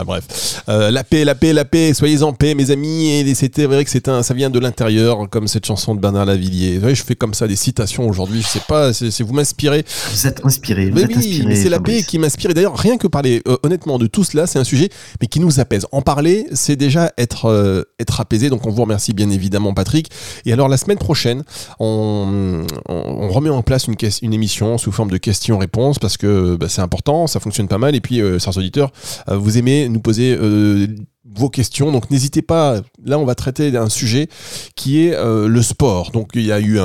Bref, 0.06 0.64
euh, 0.70 0.92
la 0.92 1.04
paix, 1.04 1.26
la 1.26 1.36
paix, 1.36 1.54
la 1.54 1.66
paix. 1.66 1.94
Soyez 1.94 2.24
en 2.24 2.34
paix, 2.34 2.56
mes 2.56 2.72
amis. 2.72 3.10
Et 3.10 3.36
c'était 3.36 3.66
vrai 3.66 3.84
que 3.84 3.90
c'est 3.90 4.08
un, 4.08 4.24
ça 4.24 4.34
vient 4.34 4.50
de 4.50 4.60
l'intérieur, 4.60 5.30
comme 5.30 5.48
cette 5.48 5.66
chanson 5.66 5.96
de 5.96 6.00
Bernard 6.00 6.26
Lavillier. 6.26 6.80
je 6.94 7.04
fais 7.04 7.16
comme 7.16 7.34
ça 7.34 7.48
des 7.48 7.56
citations 7.56 8.08
aujourd'hui. 8.08 8.42
Je 8.42 8.48
sais 8.48 8.62
pas, 8.68 8.94
c'est 8.94 9.22
vous 9.22 9.34
m'inspirez. 9.34 9.86
Vous 10.12 10.28
êtes 10.28 10.46
inspiré. 10.46 10.90
Vous 10.90 11.02
oui, 11.02 11.44
mais 11.46 11.56
c'est 11.56 11.70
la 11.70 11.80
paix 11.80 12.04
qui 12.04 12.20
m'inspire. 12.20 12.52
Et 12.52 12.54
d'ailleurs, 12.54 12.78
rien 12.78 12.98
que 12.98 13.08
parler 13.08 13.42
euh, 13.48 13.58
honnêtement 13.64 13.98
de 13.98 14.08
tout 14.08 14.24
cela, 14.24 14.48
c'est 14.48 14.60
un 14.60 14.64
sujet 14.64 14.90
mais 15.22 15.28
qui 15.28 15.40
nous 15.40 15.60
apaise. 15.60 15.86
En 15.92 16.02
parler, 16.02 16.48
c'est 16.54 16.76
déjà 16.76 17.12
être 17.18 17.46
euh, 17.46 17.84
être 18.00 18.20
apaisé. 18.22 18.50
Donc 18.50 18.66
on 18.66 18.72
vous 18.72 18.82
remercie 18.82 19.14
bien 19.14 19.30
évidemment, 19.30 19.74
Patrick. 19.74 20.10
Et 20.46 20.54
alors 20.54 20.70
la 20.70 20.78
semaine 20.78 20.98
prochaine, 20.98 21.44
on, 21.80 22.66
on, 22.88 23.30
remet 23.30 23.50
en 23.50 23.62
place 23.62 23.88
une, 23.88 23.96
une 24.22 24.34
émission 24.34 24.78
sous 24.78 24.92
forme 24.92 25.12
de 25.12 25.18
questions-réponses 25.18 25.77
parce 26.00 26.18
que 26.18 26.56
bah, 26.56 26.68
c'est 26.70 26.82
important, 26.82 27.28
ça 27.28 27.40
fonctionne 27.40 27.68
pas 27.68 27.78
mal. 27.78 27.96
Et 27.96 28.02
puis, 28.02 28.22
euh, 28.22 28.40
chers 28.40 28.58
auditeurs, 28.58 28.92
euh, 29.30 29.38
vous 29.38 29.58
aimez 29.58 29.88
nous 29.90 30.00
poser 30.00 30.36
euh, 30.40 30.88
vos 31.26 31.50
questions. 31.50 31.92
Donc 31.92 32.10
n'hésitez 32.10 32.42
pas. 32.42 32.82
Là, 33.06 33.20
on 33.20 33.26
va 33.26 33.36
traiter 33.36 33.72
d'un 33.72 33.90
sujet 33.90 34.28
qui 34.76 35.06
est 35.06 35.16
le 35.22 35.62
sport. 35.62 36.12
Donc 36.12 36.32
il 36.34 36.46
y 36.46 36.52
a 36.52 36.60
eu 36.60 36.80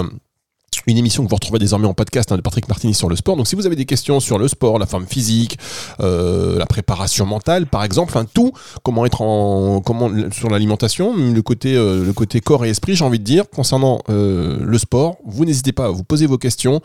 une 0.87 0.99
émission 0.99 1.25
que 1.25 1.29
vous 1.29 1.37
retrouvez 1.37 1.59
désormais 1.59 1.87
en 1.87 1.95
podcast 1.95 2.33
hein, 2.33 2.37
de 2.37 2.41
Patrick 2.43 2.69
Martini 2.69 2.93
sur 2.93 3.09
le 3.09 3.17
sport. 3.17 3.37
Donc 3.37 3.47
si 3.47 3.55
vous 3.55 3.67
avez 3.67 3.77
des 3.77 3.85
questions 3.85 4.21
sur 4.21 4.39
le 4.39 4.49
sport, 4.49 4.79
la 4.79 4.87
forme 4.87 5.07
physique, 5.07 5.59
la 6.01 6.67
préparation 6.67 7.25
mentale 7.25 7.67
par 7.67 7.85
exemple, 7.85 8.13
enfin 8.15 8.27
tout, 8.35 8.53
comment 8.83 9.07
être 9.07 9.23
en 9.23 9.81
comment 9.81 10.11
sur 10.33 10.51
l'alimentation, 10.51 11.15
le 11.17 11.43
côté 11.43 11.75
le 11.75 12.13
côté 12.13 12.41
corps 12.41 12.65
et 12.65 12.71
esprit, 12.71 12.97
j'ai 12.97 13.05
envie 13.05 13.21
de 13.21 13.25
dire 13.25 13.49
concernant 13.49 14.01
le 14.09 14.79
sport, 14.79 15.17
vous 15.25 15.45
n'hésitez 15.45 15.73
pas 15.73 15.87
à 15.87 15.91
vous 15.91 16.05
poser 16.05 16.27
vos 16.27 16.39
questions 16.39 16.83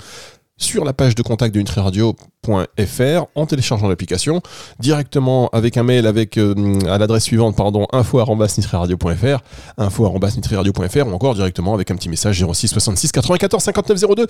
sur 0.57 0.83
la 0.83 0.93
page 0.93 1.15
de 1.15 1.21
contact 1.21 1.53
de 1.53 1.59
nutriradio.fr 1.59 3.25
en 3.35 3.45
téléchargeant 3.45 3.87
l'application, 3.87 4.41
directement 4.79 5.49
avec 5.49 5.77
un 5.77 5.83
mail 5.83 6.07
avec 6.07 6.37
euh, 6.37 6.79
à 6.87 6.97
l'adresse 6.97 7.23
suivante, 7.23 7.55
pardon, 7.55 7.87
info.nutriradio.fr, 7.93 9.39
info.nutriradio.fr 9.77 11.07
ou 11.07 11.11
encore 11.11 11.35
directement 11.35 11.73
avec 11.73 11.91
un 11.91 11.95
petit 11.95 12.09
message 12.09 12.43
06 12.43 12.67
66 12.67 13.11
94 13.11 13.63
59 13.63 14.15
02, 14.15 14.27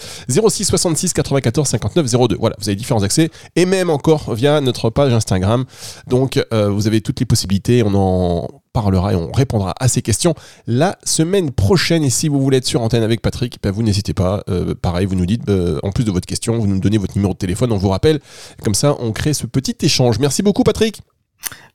06 0.49 0.65
66 0.65 1.13
94 1.13 1.67
59 1.67 2.27
02. 2.27 2.37
Voilà, 2.39 2.55
vous 2.59 2.69
avez 2.69 2.75
différents 2.75 3.03
accès 3.03 3.29
et 3.55 3.65
même 3.65 3.89
encore 3.89 4.33
via 4.33 4.61
notre 4.61 4.89
page 4.89 5.13
Instagram. 5.13 5.65
Donc 6.07 6.43
euh, 6.53 6.69
vous 6.69 6.87
avez 6.87 7.01
toutes 7.01 7.19
les 7.19 7.25
possibilités, 7.25 7.83
on 7.83 7.93
en 7.95 8.47
parlera 8.81 9.13
et 9.13 9.15
on 9.15 9.31
répondra 9.31 9.73
à 9.79 9.87
ces 9.87 10.03
questions 10.03 10.35
la 10.67 10.97
semaine 11.03 11.51
prochaine. 11.51 12.03
Et 12.03 12.11
si 12.11 12.27
vous 12.27 12.39
voulez 12.39 12.57
être 12.57 12.65
sur 12.65 12.81
antenne 12.81 13.03
avec 13.03 13.21
Patrick, 13.21 13.57
ben 13.63 13.71
vous 13.71 13.81
n'hésitez 13.81 14.13
pas. 14.13 14.43
Euh, 14.49 14.75
pareil, 14.75 15.07
vous 15.07 15.15
nous 15.15 15.25
dites, 15.25 15.45
ben, 15.45 15.79
en 15.81 15.91
plus 15.91 16.03
de 16.03 16.11
votre 16.11 16.27
question, 16.27 16.59
vous 16.59 16.67
nous 16.67 16.79
donnez 16.79 16.99
votre 16.99 17.15
numéro 17.15 17.33
de 17.33 17.37
téléphone, 17.39 17.71
on 17.71 17.77
vous 17.77 17.89
rappelle. 17.89 18.19
Comme 18.63 18.75
ça, 18.75 18.95
on 18.99 19.11
crée 19.11 19.33
ce 19.33 19.47
petit 19.47 19.75
échange. 19.81 20.19
Merci 20.19 20.43
beaucoup, 20.43 20.63
Patrick. 20.63 21.01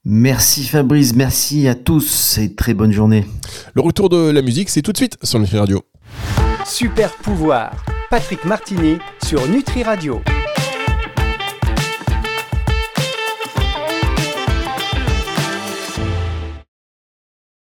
Merci 0.05 0.65
Fabrice, 0.65 1.15
merci 1.15 1.69
à 1.69 1.75
tous 1.75 2.39
et 2.39 2.55
très 2.55 2.75
bonne 2.75 2.93
journée. 2.93 3.25
Le 3.75 3.83
retour 3.83 4.09
de 4.09 4.31
la 4.31 4.43
musique, 4.43 4.69
c'est 4.69 4.83
tout 4.83 4.93
de 4.93 4.97
suite 4.97 5.17
sur 5.23 5.39
Nutri 5.39 5.59
Radio. 5.59 5.83
Super 6.67 7.13
pouvoir, 7.17 7.73
Patrick 8.11 8.45
Martini 8.45 8.99
sur 9.25 9.49
Nutri 9.49 9.83
Radio. 9.83 10.21